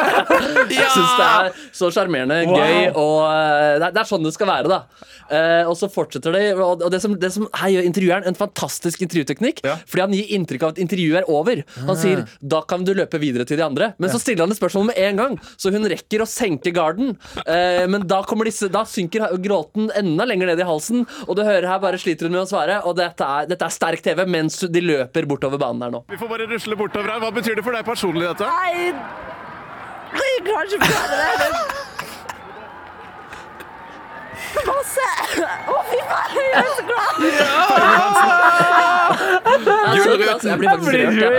[0.76, 4.34] Jeg syns det er så sjarmerende, gøy, og eh, det er, det er sånn det
[4.36, 5.12] skal være, da.
[5.26, 8.36] Uh, og så fortsetter de, og og det som, det som her gjør intervjueren en
[8.38, 11.62] fantastisk intervjuteknikk, fordi han gir inntrykk av at intervjuet er over.
[11.88, 14.60] Han sier 'da kan du løpe videre til de andre', men så stiller han et
[14.60, 17.16] spørsmål med en gang, så hun rekker å senke garden.
[17.42, 21.66] Uh, men da, disse, da synker gråten enda lenger ned i halsen, og du hører
[21.66, 24.60] her bare sliter hun med å svare, og dette er, dette er sterk TV mens
[24.70, 26.00] de løper bortover banen her nå.
[26.12, 27.22] Vi får bare rusle bortover her.
[27.24, 28.46] Hva betyr det for deg personlig, dette?
[28.46, 28.92] Nei,
[30.16, 31.84] jeg klarer ikke å forklare det.
[34.66, 35.06] Masse.
[35.68, 37.14] Å, fy faen, jeg er så glad.
[39.46, 41.36] Jeg, blir faktisk rørt.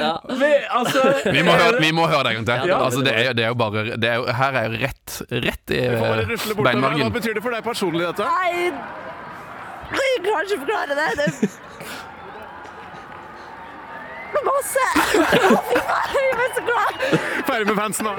[0.00, 0.12] Ja.
[0.40, 0.62] Jeg.
[0.78, 1.02] Altså,
[1.32, 2.74] Vi må høre, vi må høre det en gang til.
[2.76, 5.18] Altså, det, er, jo- det er jo bare det er jo, Her er jo rett,
[5.46, 7.02] rett i Vi får bare rusle bortover her.
[7.04, 8.24] Hva betyr det for deg personlig, dette?
[8.26, 8.72] Nei,
[9.94, 10.96] jeg klarer ikke å forklare
[14.46, 14.84] masse!
[15.46, 16.92] Å, fy faen, jeg ble så glad!
[17.46, 18.12] Ferdig med fansen, da.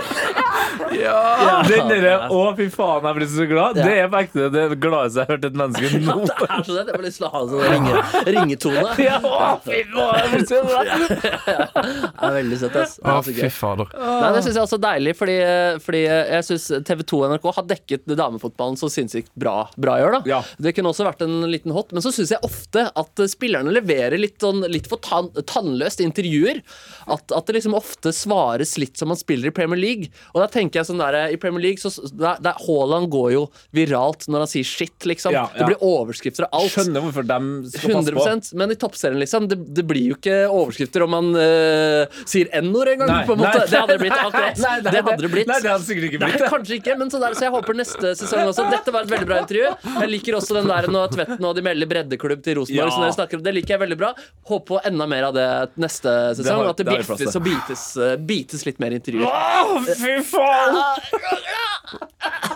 [1.68, 5.28] Den derre 'å, fy faen, jeg blir så glad', det er faktisk det gladeste jeg
[5.28, 6.16] har hørt et menneske nå.
[6.28, 6.86] Det er så det.
[6.88, 8.04] Jeg får lyst til å ha en sånn ringe,
[8.38, 8.86] ringetone.
[9.08, 10.86] Ja, å, fy faen, jeg blir så glad.
[10.88, 12.96] Det er veldig søtt, ass.
[13.04, 13.92] Å, fy fader.
[13.98, 15.38] Nei, det syns jeg er også er deilig, fordi,
[15.86, 20.06] fordi jeg syns TV 2 og NRK har dekket damefotballen så sinnssykt bra, bra i
[20.08, 20.18] år.
[20.20, 20.42] da Ja.
[20.62, 24.18] Det kunne også vært en liten hot, men så syns jeg ofte at spillerne leverer
[24.20, 26.62] litt, sånn, litt for tann, tannløst i intervjuer.
[27.08, 30.10] At, at det liksom ofte svares litt som man spiller i Premier League.
[30.34, 33.44] Og da tenker jeg sånn der, I Premier League så der, der Haaland går jo
[33.76, 35.32] viralt når han sier shit, liksom.
[35.36, 35.60] Ja, ja.
[35.62, 36.74] Det blir overskrifter av alt.
[36.76, 37.40] Skjønner hvorfor de
[37.72, 38.26] skal passe på.
[38.28, 42.52] 100% Men i toppserien, liksom, det, det blir jo ikke overskrifter om man eh, sier
[42.62, 43.14] n-ord engang.
[43.24, 43.54] En nei.
[43.56, 44.60] Det hadde det blitt akkurat.
[44.62, 45.48] Nei, nei, det hadde det blitt.
[45.52, 47.78] Nei, det hadde sikkert ikke blitt Nei, kanskje ikke, men så, der, så jeg håper
[47.80, 48.68] neste sesong også.
[48.74, 49.72] Dette var et veldig bra intervju.
[50.02, 53.16] Jeg liker også den der når Tvetten og de melder breddeklubb til Rosenborg.
[53.18, 53.42] Ja.
[53.48, 54.12] Det liker jeg veldig bra.
[54.52, 55.48] Håper på enda mer av det
[55.80, 56.64] neste sesong.
[56.64, 57.30] har- at det til.
[57.30, 59.28] og bites, eh, bites litt mer i intervjuer.
[59.30, 60.82] Å, fy faen!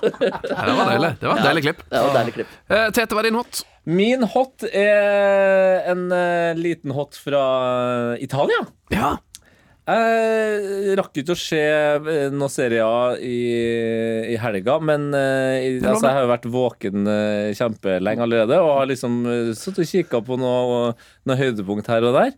[0.02, 1.10] Ja, det var deilig.
[1.22, 1.84] Det var et deilig klipp.
[1.88, 2.54] Det var deilig klipp.
[2.74, 3.62] Eh, Tete, hva er din hot?
[3.88, 7.44] Min hot er en eh, liten hot fra
[8.20, 8.66] Italia.
[8.92, 9.14] Ja.
[9.92, 13.38] Jeg rakk ikke å se eh, noen serier i,
[14.30, 18.76] i helga, men eh, i, altså, jeg har jo vært våken eh, kjempelenge allerede og
[18.78, 19.22] har liksom
[19.58, 20.94] sittet og kikka på noen
[21.26, 22.36] noe høydepunkt her og der.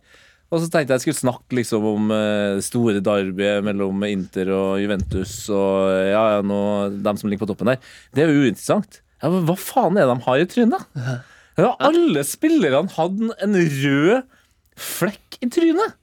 [0.54, 4.76] Og så tenkte jeg jeg skulle snakke liksom om det store derbyet mellom Inter og
[4.82, 6.60] Juventus og eh, ja, ja, nå,
[7.04, 7.90] dem som ligger på toppen der.
[8.14, 9.00] Det er jo uinteressant.
[9.18, 10.86] Ja, men hva faen er det de har i trynet?
[11.58, 14.24] Ja, alle spillerne hadde en rød
[14.74, 15.98] flekk i trynet.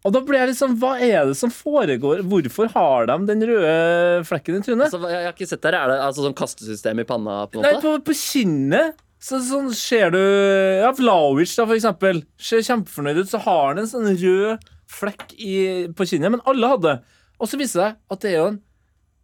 [0.00, 2.22] Og da ble jeg liksom, Hva er det som foregår?
[2.24, 4.88] Hvorfor har de den røde flekken i trynet?
[4.88, 5.78] Altså, jeg har ikke sett det her.
[5.82, 7.42] Er det altså, sånn kastesystem i panna?
[7.50, 8.96] på en Nei, på, på kinnet.
[9.20, 12.22] Så, sånn ser du Ja, Vlaovic, da, for eksempel.
[12.40, 13.30] Ser kjempefornøyd ut.
[13.32, 15.56] Så har han en sånn rød flekk i,
[15.96, 16.32] på kinnet.
[16.36, 16.94] Men alle hadde.
[17.40, 18.62] Og så viser det seg at det er jo en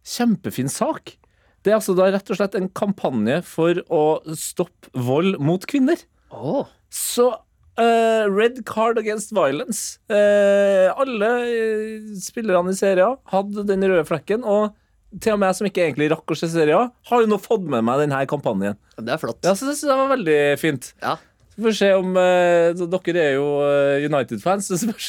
[0.07, 1.17] kjempefin sak.
[1.65, 4.03] Det er altså da rett og slett en kampanje for å
[4.37, 5.99] stoppe vold mot kvinner.
[6.31, 6.69] Oh.
[6.93, 9.99] Så uh, Red Card Against Violence.
[10.11, 14.45] Uh, alle eh, spillerne i serien hadde den røde flekken.
[14.47, 14.71] Og
[15.23, 17.65] til og med jeg som ikke egentlig rakk å se serien, har jo nå fått
[17.69, 18.77] med meg denne kampanjen.
[18.97, 19.39] Det er flott.
[19.45, 20.91] Ja, så det synes jeg var veldig fint.
[21.03, 21.15] Ja.
[21.57, 25.07] Så får se om eh, Dere er jo eh, United-fans, så spørs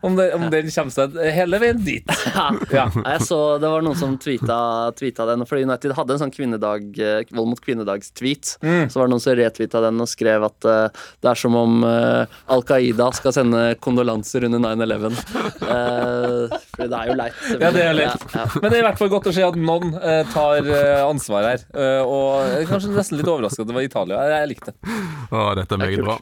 [0.00, 2.02] om, det, om den kommer seg hele veien dit.
[2.34, 2.48] Ja.
[2.72, 2.84] Ja.
[2.90, 4.56] Jeg så Det var noen som tweeta,
[4.98, 5.44] tweeta den.
[5.46, 8.56] For United hadde en sånn kvinnedag, eh, vold mot kvinnedags-tweet.
[8.64, 8.88] Mm.
[8.90, 11.84] Så var det noen som retweeta den og skrev at uh, det er som om
[11.86, 15.20] uh, Al Qaida skal sende kondolanser under 9-11.
[15.62, 17.38] Uh, for det er jo leit.
[17.52, 18.26] Ja, det er leit.
[18.34, 18.48] Ja, ja.
[18.56, 19.94] Men det er i hvert fall godt å se at noen
[20.32, 20.72] tar
[21.04, 21.66] ansvar her.
[22.02, 24.24] Og jeg er kanskje nesten litt overraska at det var Italia.
[24.24, 24.96] Jeg, jeg likte det.
[25.30, 26.18] Å, dette meget bra.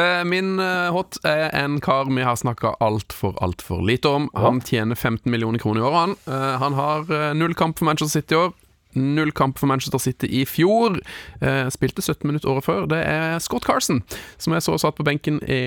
[0.00, 4.30] Eh, min eh, hot er en kar vi har snakka altfor, altfor lite om.
[4.34, 6.16] Han tjener 15 millioner kroner i året, han.
[6.26, 8.54] Eh, han har null kamp for Manchester City i år.
[8.96, 10.96] Null kamp for Manchester City i fjor.
[11.40, 12.86] Eh, spilte 17 minutter året før.
[12.88, 14.02] Det er Scott Carson,
[14.38, 15.60] som jeg så satt på benken i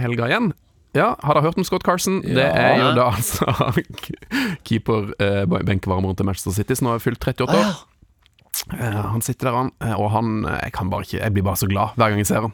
[0.00, 0.52] helga igjen.
[0.96, 2.18] Ja, har dere hørt om Scott Carson?
[2.24, 3.52] Det er jo da altså
[4.66, 7.68] keeper, eh, benkevarmeren til Manchester City, som nå har fylt 38 år.
[7.68, 7.84] Eh,
[8.68, 11.56] han sitter der, han, eh, og han eh, Jeg kan bare ikke Jeg blir bare
[11.56, 12.52] så glad hver gang jeg ser han.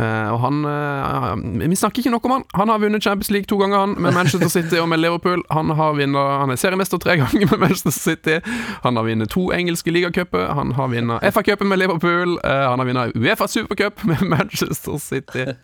[0.00, 2.44] Eh, og han eh, Vi snakker ikke nok om han.
[2.56, 5.42] Han har vunnet Champions League to ganger, han, med Manchester City og med Liverpool.
[5.50, 8.38] Han, har vinner, han er seriemester tre ganger med Manchester City.
[8.86, 10.46] Han har vunnet to engelske ligacuper.
[10.56, 12.38] Han har vunnet FA-cupen med Liverpool.
[12.44, 15.48] eh, han har vunnet Uefa Supercup med Manchester City.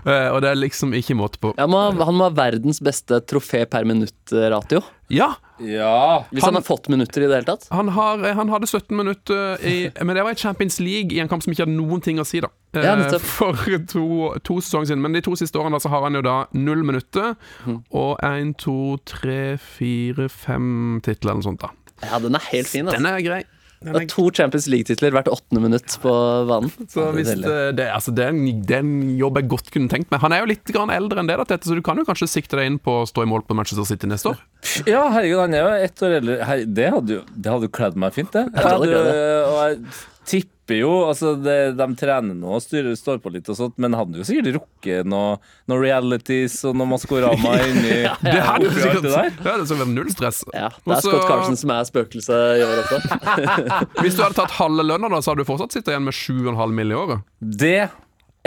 [0.00, 1.50] Eh, og det er liksom ikke måte på.
[1.58, 4.80] Ja, han må ha verdens beste trofé per minutt-ratio.
[5.10, 6.24] Ja, Ja.
[6.32, 7.66] Hvis han, har fått minutter i det hele tatt.
[7.70, 11.28] Han, har, han hadde 17 minutter i Men det var i Champions League, i en
[11.28, 12.48] kamp som ikke hadde noen ting å si, da.
[12.72, 13.18] Eh, Ja.
[13.18, 13.52] For
[13.90, 14.04] to,
[14.46, 15.02] to sesonger siden.
[15.04, 17.34] Men de to siste årene da, så har han jo da null minutter.
[17.66, 17.82] mm.
[17.92, 21.74] Og én, to, tre, fire, fem titler eller noe sånt, da.
[22.08, 22.86] Ja, den er helt fin.
[22.88, 23.16] Den Altså.
[23.18, 23.42] er grei.
[23.80, 26.10] Det er, to Champions League-titler hvert åttende minutt på
[26.50, 26.68] banen.
[26.92, 29.88] så hvis det, det, altså, det, er en, det er en jobb jeg godt kunne
[29.88, 30.20] tenkt meg.
[30.20, 32.60] Han er jo litt grann eldre enn det, dette, så du kan jo kanskje sikte
[32.60, 34.44] deg inn på å stå i mål på Manchester City neste år.
[34.84, 36.38] Ja, herregud, han er jo ett år eldre.
[36.50, 38.44] Her, det hadde jo det hadde kledd meg fint, det.
[38.52, 39.04] Jeg hadde,
[39.48, 39.80] og jeg
[40.28, 43.92] tipper jo Altså, det, de trener nå og styrer, står på litt og sånt, men
[43.98, 49.02] hadde jo sikkert rukket noe, noe realities og noe Maskorama inni Det hadde jo sikkert
[49.08, 49.30] det der.
[49.44, 50.42] ja, det skal være null stress.
[50.54, 53.00] Ja, Det er Også- Scott Carlsen som er spøkelset i år også.
[54.04, 56.90] Hvis du hadde tatt halve lønna, så hadde du fortsatt sittet igjen med 7,5 mill.
[56.94, 57.26] i året.
[57.40, 57.88] Det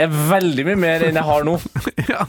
[0.00, 1.52] er veldig mye mer enn jeg har nå.
[2.12, 2.24] ja.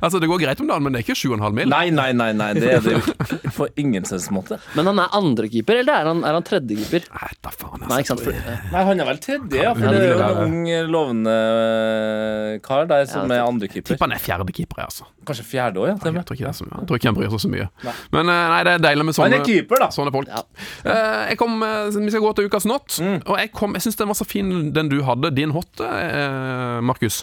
[0.00, 1.68] Altså, det går greit om dagen, men det er ikke 7,5 mil.
[1.72, 3.38] Nei, nei, nei, nei det er det jo ikke.
[3.56, 4.58] På ingen slags måte.
[4.76, 7.06] Men han er andrekeeper, eller er han, er han tredjekeeper?
[7.16, 8.24] Nei, da faen, Nei, ikke sant?
[8.24, 9.72] For, For, Nei, han er vel tredje, ja.
[9.76, 13.94] For det er jo en ung, lovende eh, kar der som Ja, er andrekeeper.
[13.94, 15.08] Tipper han er fjerdekeeper, jeg, altså.
[15.30, 15.96] Kanskje fjerde òg, ja.
[15.96, 16.80] Jeg tror ikke det er så mye.
[16.80, 17.66] Jeg tror ikke han bryr seg så mye.
[18.16, 19.90] Men eh, nei, det er deilig med Han sånne er keeper, da.
[19.94, 20.30] Sånne folk.
[20.32, 20.44] Ja.
[20.84, 23.20] Uh, jeg kom, uh, vi skal gå til ukas not, Mm.
[23.22, 26.80] og jeg, kom, jeg syns den var så fin, den du hadde, din hot, eh,
[26.90, 27.22] Markus.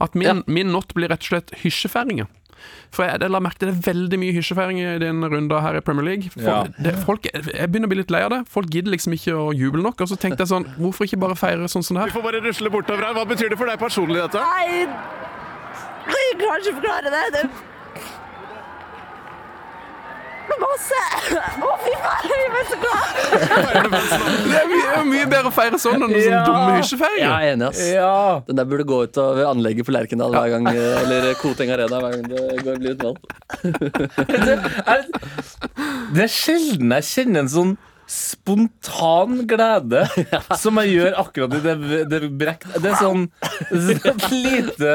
[0.00, 2.28] At min, min not blir rett og slett hysjefeiringer.
[2.94, 5.76] For jeg, jeg la merke til det er veldig mye hysjefeiringer i din runde her
[5.78, 6.30] i Premier League.
[6.32, 6.56] For Ja.
[6.82, 8.40] det, folk, jeg begynner å bli litt lei av det.
[8.50, 10.00] Folk gidder liksom ikke å juble nok.
[10.00, 12.42] Og så tenkte jeg sånn, hvorfor ikke bare feire sånn som det Vi får bare
[12.46, 13.14] rusle bortover her.
[13.18, 14.40] Hva betyr det for deg personlig, dette?
[14.40, 14.86] Nei,
[16.16, 17.24] jeg kan ikke forklare det.
[17.36, 17.48] det...
[20.76, 21.00] Masse!
[21.66, 23.04] Å, fy faen, jeg ble så glad!
[24.46, 26.42] Det er mye, mye bedre å feire sånn enn Ja.
[26.44, 26.84] dumme jeg
[27.24, 27.80] er enig, ass.
[27.88, 28.42] Ja.
[28.48, 32.12] Den der burde gå ut av anlegget på Lerkendal hver gang, eller Koteng Arena hver
[32.18, 33.18] gang det går blir et valg.
[36.16, 37.72] Det er sjelden jeg kjenner en sånn
[38.06, 40.04] spontan glede
[40.60, 41.74] som jeg gjør akkurat i det,
[42.10, 42.66] det brekt.
[42.82, 44.92] Det er sånn er et lite,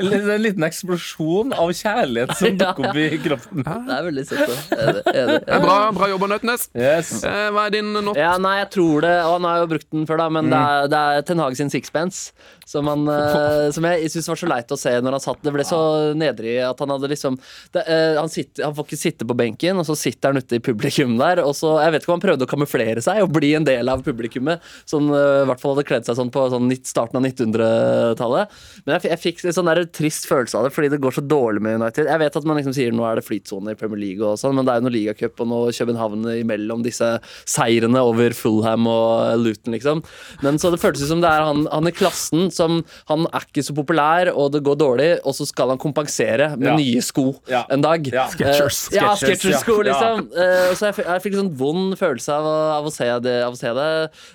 [0.00, 3.64] er en liten eksplosjon av kjærlighet som dukker opp i kroppen.
[3.66, 4.54] Det er veldig søtt.
[4.76, 5.38] Enig, enig.
[5.46, 6.68] Det er Bra, bra jobba, Nøtnes.
[6.76, 7.12] Yes.
[7.26, 8.16] Eh, hva er din not?
[8.18, 10.56] Ja, nei, jeg tror det, og han har jo brukt den før, da, men det,
[10.56, 10.68] Mm.
[10.72, 12.30] er, det er Ten Hag sin sixpence.
[12.66, 15.38] Som, han, eh, som jeg syns var så leit å se når han satt.
[15.44, 15.78] Det ble så
[16.18, 17.36] nedrig at han hadde liksom
[17.76, 20.58] det, eh, han, sitter, han får ikke sitte på benken, og så sitter han ute
[20.58, 21.44] i publikum der.
[21.44, 23.88] Og så, Jeg vet ikke om han prøvde å kamuflere seg og bli en del
[23.92, 24.62] av publikummet.
[24.88, 28.56] Som uh, I hvert fall hadde kledd seg sånn på sånn starten av 1900-tallet.
[28.86, 31.24] Men jeg, jeg fikk en sånn der trist følelse av det, fordi det går så
[31.24, 32.08] dårlig med United.
[32.10, 34.56] Jeg vet at man liksom sier nå er det flytsone i Premier League, og sånn,
[34.58, 37.08] men det er jo noe ligacup og noe København imellom disse
[37.48, 40.02] seirene over Fulham og Luton, liksom.
[40.44, 43.62] Men så det føltes som det er han, han i klassen som Han er ikke
[43.64, 46.76] så populær, og det går dårlig, og så skal han kompensere med Ja.
[46.78, 47.64] nye sko Ja.
[47.70, 48.06] en dag.
[48.12, 48.26] Ja.
[48.32, 48.88] Skechers.
[48.90, 49.86] Uh, ja, Skechers, Skechers-sko, ja.
[49.90, 50.26] liksom.
[50.36, 53.36] Eh, så jeg, jeg fikk en sånn vond følelse av, å- av, å, se det,
[53.46, 53.88] av å se det.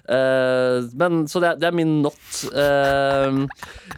[0.09, 2.19] Uh, men Så det, det er min not.
[2.51, 3.45] Uh,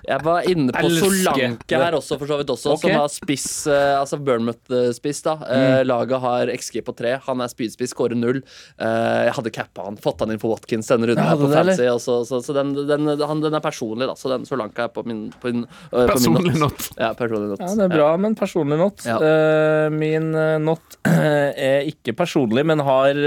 [0.03, 2.91] jeg var inne på Elsker Solanke her også, for så vidt også, okay.
[2.91, 5.37] som har spiss uh, Altså Burnmouth-spiss, da.
[5.43, 5.87] Mm.
[5.87, 7.15] Laget har XG på tre.
[7.27, 8.41] Han er spydspiss, skårer null.
[8.77, 11.49] Eh, jeg hadde cappa han, fått han inn for Watkins denne runden Ja, her på
[11.53, 11.87] fancy.
[12.03, 14.15] Så, så, så den, den, han, den er personlig, da.
[14.19, 16.89] Så den Solanke er på min, på min, øh, på min Personlig not.
[16.97, 17.63] Ja, personlig not.
[17.63, 19.05] Ja, det er bra, men personlig not.
[19.07, 19.19] Ja.
[19.19, 23.21] Eh, min eh, not er ikke personlig, men har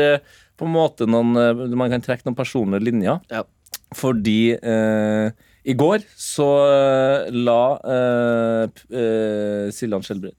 [0.57, 3.20] på en måte noen eh, Man kan trekke noen personlige linjer.
[3.32, 3.44] Ja.
[3.96, 5.28] Fordi eh,
[5.66, 10.36] i går så eh, la uh, Siljan Skjelbred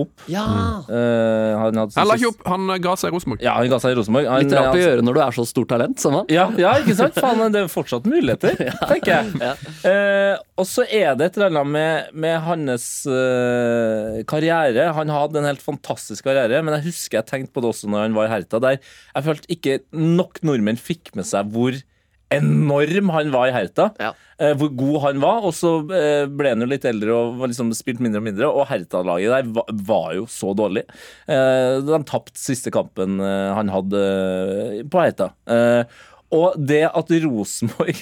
[0.00, 0.12] opp.
[0.30, 0.44] Ja!
[0.88, 3.44] Uh, han hadde Han la ikke opp, han ga seg i Rosenborg.
[3.44, 4.28] Ja, han ga seg i Rosenborg.
[4.30, 6.26] Han- Litt rart å gjøre når du er så stort talent som han.
[6.32, 7.14] Ja, ja, ikke sant?
[7.24, 8.58] Faen, det er fortsatt muligheter,
[8.90, 9.32] tenker jeg.
[9.42, 9.54] Ja.
[9.86, 14.90] uh, og så er det et eller annet med, med hans uh, karriere.
[14.98, 18.06] Han hadde en helt fantastisk karriere, men jeg husker jeg tenkte på det også når
[18.08, 21.76] han var i Herta, der jeg følte ikke nok nordmenn fikk med seg hvor
[22.36, 23.88] enorm han var i Herta.
[24.00, 24.12] Ja.
[24.38, 25.44] Eh, hvor god han var.
[25.46, 28.50] Og så eh, ble han jo litt eldre og var liksom spilt mindre og mindre.
[28.50, 30.84] Og Herta-laget der var, var jo så dårlig.
[31.30, 34.02] Eh, de tapte siste kampen han hadde
[34.90, 35.30] på Herta.
[35.50, 36.02] Eh,
[36.34, 37.94] og det at Rosenborg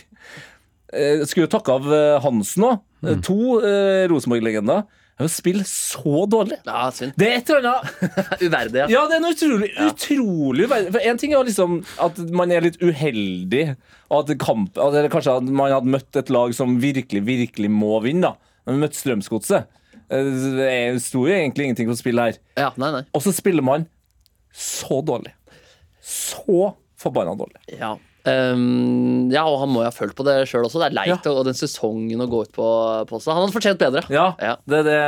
[0.96, 1.92] eh, skulle takke av
[2.24, 2.80] Hansen òg.
[3.26, 4.84] To eh, Rosenborg-legender.
[5.22, 6.58] Å spille så dårlig.
[6.66, 7.12] Ja, synd.
[7.20, 8.86] Det er et eller annet Uverdig, ja.
[8.92, 10.92] ja, det er noe utrolig, utrolig uverdig.
[10.96, 13.64] For En ting er liksom at man er litt uheldig,
[14.10, 17.96] og at, kamp, eller kanskje at man hadde møtt et lag som virkelig, virkelig må
[18.04, 18.32] vinne.
[18.32, 18.52] da.
[18.68, 19.70] Man møtte Strømsgodset.
[20.12, 22.36] Eh, Det sto jo egentlig ingenting på spill her.
[22.58, 22.70] ja.
[22.76, 23.02] Nei, nei.
[23.16, 23.86] Og så spiller man
[24.52, 25.32] så dårlig.
[26.02, 27.62] Så forbanna dårlig.
[27.78, 27.94] Ja.
[28.28, 30.80] Ehm, ja, og han må jo ha følt på det sjøl også.
[30.82, 32.66] Det er leit og den sesongen å gå ut på,
[33.10, 33.32] på seg.
[33.34, 34.04] Han hadde fortjent bedre.
[34.12, 34.54] Ja, Ja.
[34.68, 34.98] Det, er det,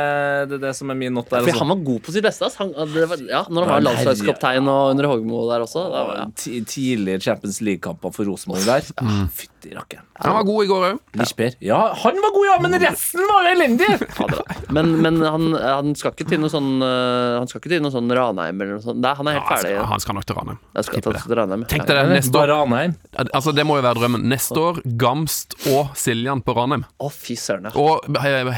[0.51, 1.45] det er det som er min not der.
[1.47, 2.49] Ja, han var god på sitt beste.
[2.59, 5.85] Han, det var, ja, når han var landslagskaptein og under Hogmo der også.
[5.91, 6.27] Det var, ja.
[6.75, 8.91] Tidligere Champions League-kamper for Rosenborg der.
[9.01, 9.25] Mm.
[9.35, 10.03] Fytti rakkeren.
[10.23, 10.99] Han var god i går òg.
[11.19, 11.55] Lisper.
[11.63, 13.89] Ja, han var god, ja, men resten var elendig!
[14.75, 17.93] Men, men han, han skal ikke til noe sånn eh, Han skal ikke til noe
[17.93, 18.97] sånn Ranheim eller noe sånt.
[19.03, 19.73] Nei, han er helt Han ferdig.
[19.75, 20.57] skal, han skal nok.
[20.75, 21.21] Jeg skal det.
[21.21, 21.65] til Ranheim.
[21.69, 22.49] Tenk deg det neste år.
[22.51, 22.95] Ranheim.
[23.15, 24.25] Altså, det må jo være drømmen.
[24.29, 26.85] Neste år Gamst og Siljan på Ranheim.
[26.99, 27.69] Å, fy søren.
[27.79, 28.05] Og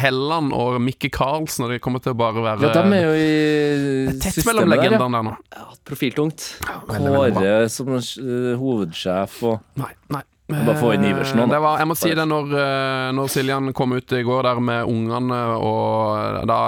[0.01, 3.13] Helland og Mikke Karlsen, og de kommer til å bare være Ja, de er jo
[3.17, 5.35] i tett systemet mellom legendene der nå.
[5.57, 5.67] ja.
[5.87, 6.47] Profiltungt.
[6.87, 10.23] Kåre som hovedsjef og Nei, nei.
[10.47, 11.57] Bare få inn Iversen nå, da.
[11.57, 14.61] Det var, jeg må si det når, eh, når Siljan kom ut i går der
[14.63, 16.59] med ungene, og da,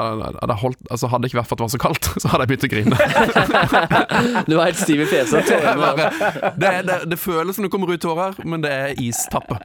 [0.51, 2.43] da holdt, altså Hadde det ikke vært for at det var så kaldt, så hadde
[2.43, 2.97] jeg begynt å grine.
[4.49, 5.47] Du var helt stiv i fjeset.
[5.47, 6.09] Det,
[6.61, 9.55] det, det, det føles som det kommer ut tårer, men det er istappe.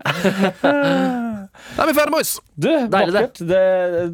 [0.62, 2.36] Da er vi ferdige, boys!
[2.54, 3.18] Du, Deilig, det.
[3.18, 3.42] vakkert.
[3.50, 3.62] Det,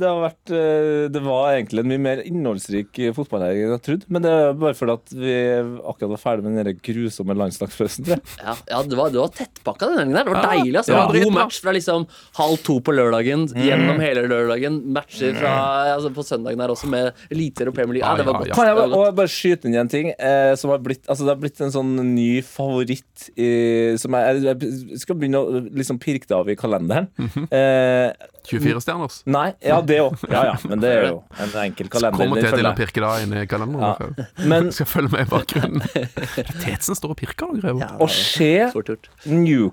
[0.01, 4.09] det har vært eh, Det var egentlig en mye mer innholdsrik fotballhelg enn jeg trodde.
[4.09, 8.09] Men det er bare fordi at vi akkurat var ferdig med den grusomme landslagspausen.
[8.09, 10.25] Ja, ja det var, det var tettpakka den helgen der.
[10.25, 10.51] Det var Ja.
[10.55, 10.79] deilig.
[10.81, 10.87] ass.
[10.87, 12.07] Det Ja, var god match fra liksom
[12.39, 14.81] halv to på lørdagen gjennom hele lørdagen.
[14.97, 15.53] Matcher fra
[15.97, 18.09] altså, på søndagen her også med Eliteserie og Premier League.
[18.09, 18.49] Ja, det var Ja, godt.
[18.49, 21.25] ja, Kan jeg bare, og bare skyte inn en ting eh, som har blitt Altså
[21.27, 25.99] Det har blitt en sånn ny favoritt i, som jeg, jeg skal begynne å liksom
[25.99, 27.09] pirke det av i kalenderen.
[27.51, 28.13] eh,
[28.51, 29.23] 24 stjerners.
[29.27, 30.17] nei, ja, det òg.
[30.31, 32.17] Ja, ja, men det er jo en enkel kalender.
[32.17, 34.15] Kommer den til til å pirke det inn i kalenderen.
[34.17, 34.45] Ja.
[34.49, 35.83] Men Skal følge med i bakgrunnen.
[36.65, 37.93] Tetsen står og pirker og greier.
[38.01, 39.09] å se gjort.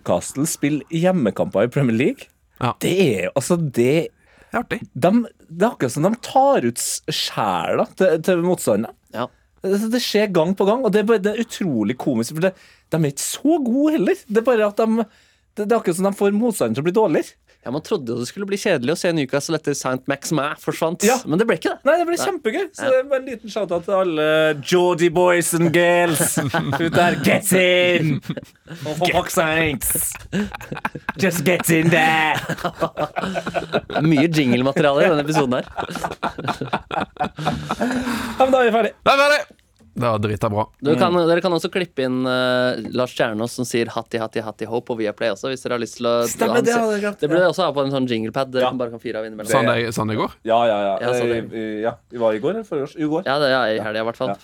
[0.08, 2.28] Newcastle spille hjemmekamper i Premier League,
[2.62, 2.74] Ja.
[2.82, 4.10] det er jo Altså, det
[4.47, 4.80] Det er artig.
[4.95, 5.12] de,
[5.51, 6.78] Det er akkurat som de tar ut
[7.12, 8.95] sjela til, til motstanderen.
[9.14, 9.28] Ja.
[9.62, 12.34] Det, det skjer gang på gang, og det er, bare, det er utrolig komisk.
[12.34, 12.53] For det,
[12.89, 14.16] de er ikke så gode heller.
[14.28, 15.05] Det er bare at de
[15.58, 17.34] det, det er akkurat som de får motstanderen til å bli dårligere.
[17.68, 19.99] Ja, Man trodde jo det skulle bli kjedelig å se Newcastle etter St.
[20.07, 21.18] Maximin forsvant, Ja.
[21.28, 21.80] men det ble ikke det.
[21.89, 22.63] Nei, det ble kjempegøy.
[22.78, 24.28] Så det bare en liten shout-out til alle
[24.63, 26.38] Geordie boys and girls
[26.86, 27.18] ut der.
[27.28, 28.22] Get in!
[28.86, 30.13] Og for fuck's sakes!
[31.20, 32.39] Just get in there!
[33.97, 35.68] Er Mye jingle-materiale i denne episoden her.
[37.20, 38.93] Ja, men da er vi ferdig.
[39.03, 39.45] Da er vi ferdig!
[39.98, 40.68] Det var drita bra.
[40.80, 44.68] Du kan, Dere kan også klippe inn uh, Lars Kjernås som sier 'Hatti, hatti, hatti
[44.70, 47.16] ho' på Viaplay også, hvis dere har lyst til å Stemmer, det hadde jeg.
[47.18, 48.70] Det blir det også ha på en sånn jinglepad dere Ja.
[48.70, 49.50] kan bare kan fyre av innimellom.
[49.50, 50.38] Sånn det, sånn det går?
[50.45, 50.95] Ja, ja, ja.
[51.02, 51.95] Ja, så det- Eh, ja.
[52.12, 52.93] Vi var i går eller forrige?
[53.00, 53.24] I går.
[53.26, 54.36] Ja, det er i helga i hvert fall.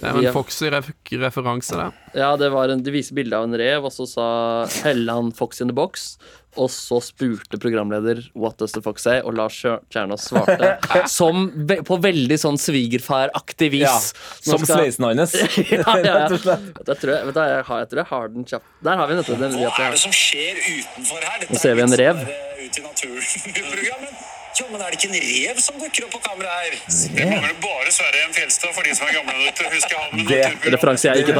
[0.00, 1.92] Det er en Foxy ref der.
[2.14, 5.60] Ja, det var en, De viser bilde av en rev, og så sa Helland 'Fox
[5.60, 6.18] in the box'.
[6.56, 9.56] Og så spurte programleder 'What does the fuck say?' og Lars
[9.90, 10.78] Kjernås svarte
[11.18, 13.82] som ve på veldig sånn svigerfaraktig vis.
[13.86, 15.34] Ja, som skal- sveisen hans.
[15.72, 16.28] ja, ja, ja.
[16.94, 18.66] Jeg tror jeg, vet du, jeg, har, jeg tror jeg har den kjapt.
[18.84, 19.40] Der har vi den.
[19.40, 19.58] den.
[19.64, 21.40] Hva er det som skjer utenfor her?
[21.40, 22.22] Dette Nå ser vi en rev.
[22.22, 24.24] sånn eh, Ut i
[24.54, 26.76] jo, men er det ikke en rev som dukker opp på kamera her?
[26.86, 29.98] Det mangler bare Sverre Jem Fjelstad for de som er gamle nok til å huske
[29.98, 30.26] han.
[30.28, 31.34] Det- referanser jeg ikke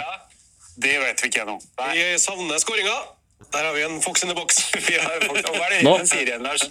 [0.00, 0.10] Ja,
[0.80, 1.58] det vet vi ikke ennå.
[1.92, 3.19] Vi savner skåringa.
[3.52, 4.58] Der har vi en fox in the box.
[4.88, 5.40] Vi har fox.
[5.40, 6.62] Hva er det Øyvind sier igjen, Lars?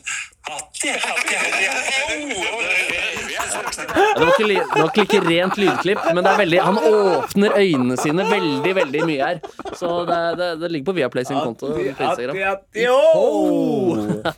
[4.19, 7.97] Det var, ikke, det var ikke rent lydklipp, men det er veldig, han åpner øynene
[7.99, 9.39] sine veldig veldig mye her.
[9.77, 12.35] Så det, det, det ligger på Viaplay sin konto på Instagram.
[12.75, 12.97] Jo!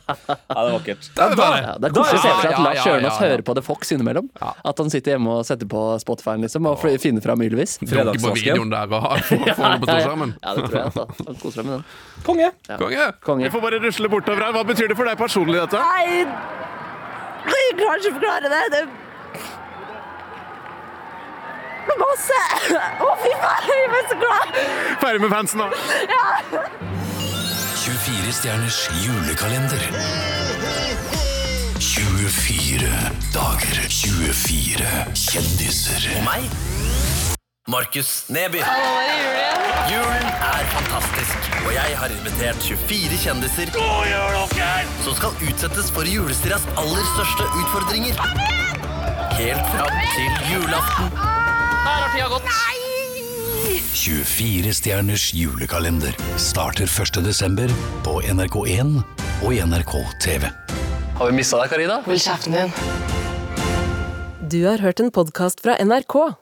[0.52, 1.06] Ja, det er vakkert.
[1.16, 1.56] Det er.
[1.62, 3.12] Ja, det er koselig å se for seg at Lars ja.
[3.22, 4.28] hører på The Fox innimellom.
[4.40, 7.78] At han sitter hjemme og setter på Spotify liksom, og finner fram ylvis.
[7.80, 8.72] Fredagsvasken.
[10.42, 10.84] Ja, det tror jeg.
[10.84, 11.06] Altså.
[11.26, 11.84] Han koser seg med den.
[12.26, 12.48] Konge.
[12.80, 13.06] Konge!
[13.24, 13.46] Konge.
[13.46, 14.54] Vi får bare rusle bortover her.
[14.54, 15.80] Hva betyr det for deg personlig, dette?
[15.80, 18.62] Nei, jeg klarer ikke å forklare det.
[18.72, 18.88] Det er
[22.02, 22.40] masse.
[23.02, 24.46] Å, fy faen, jeg er så glad.
[25.02, 25.66] Ferdig med fansen nå.
[27.82, 29.82] 24 stjerners julekalender.
[31.82, 32.92] 24
[33.34, 34.86] dager, 24
[35.18, 36.02] kjendiser.
[36.16, 36.42] Og meg,
[37.70, 38.58] Markus Neby.
[39.86, 43.70] Julen er fantastisk, og jeg har invitert 24 kjendiser
[45.04, 48.18] som skal utsettes for julestiras aller største utfordringer.
[49.38, 51.14] Helt fram til julaften.
[51.14, 52.50] Der har tida gått.
[53.94, 57.22] 24 stjerners julekalender starter 1.
[57.22, 57.70] desember
[58.02, 58.98] på NRK1
[59.46, 60.50] og i NRK TV.
[61.14, 62.02] Har vi mista deg, Karina?
[62.10, 62.78] Hold kjeften din.
[64.50, 66.41] Du har hørt en podkast fra NRK.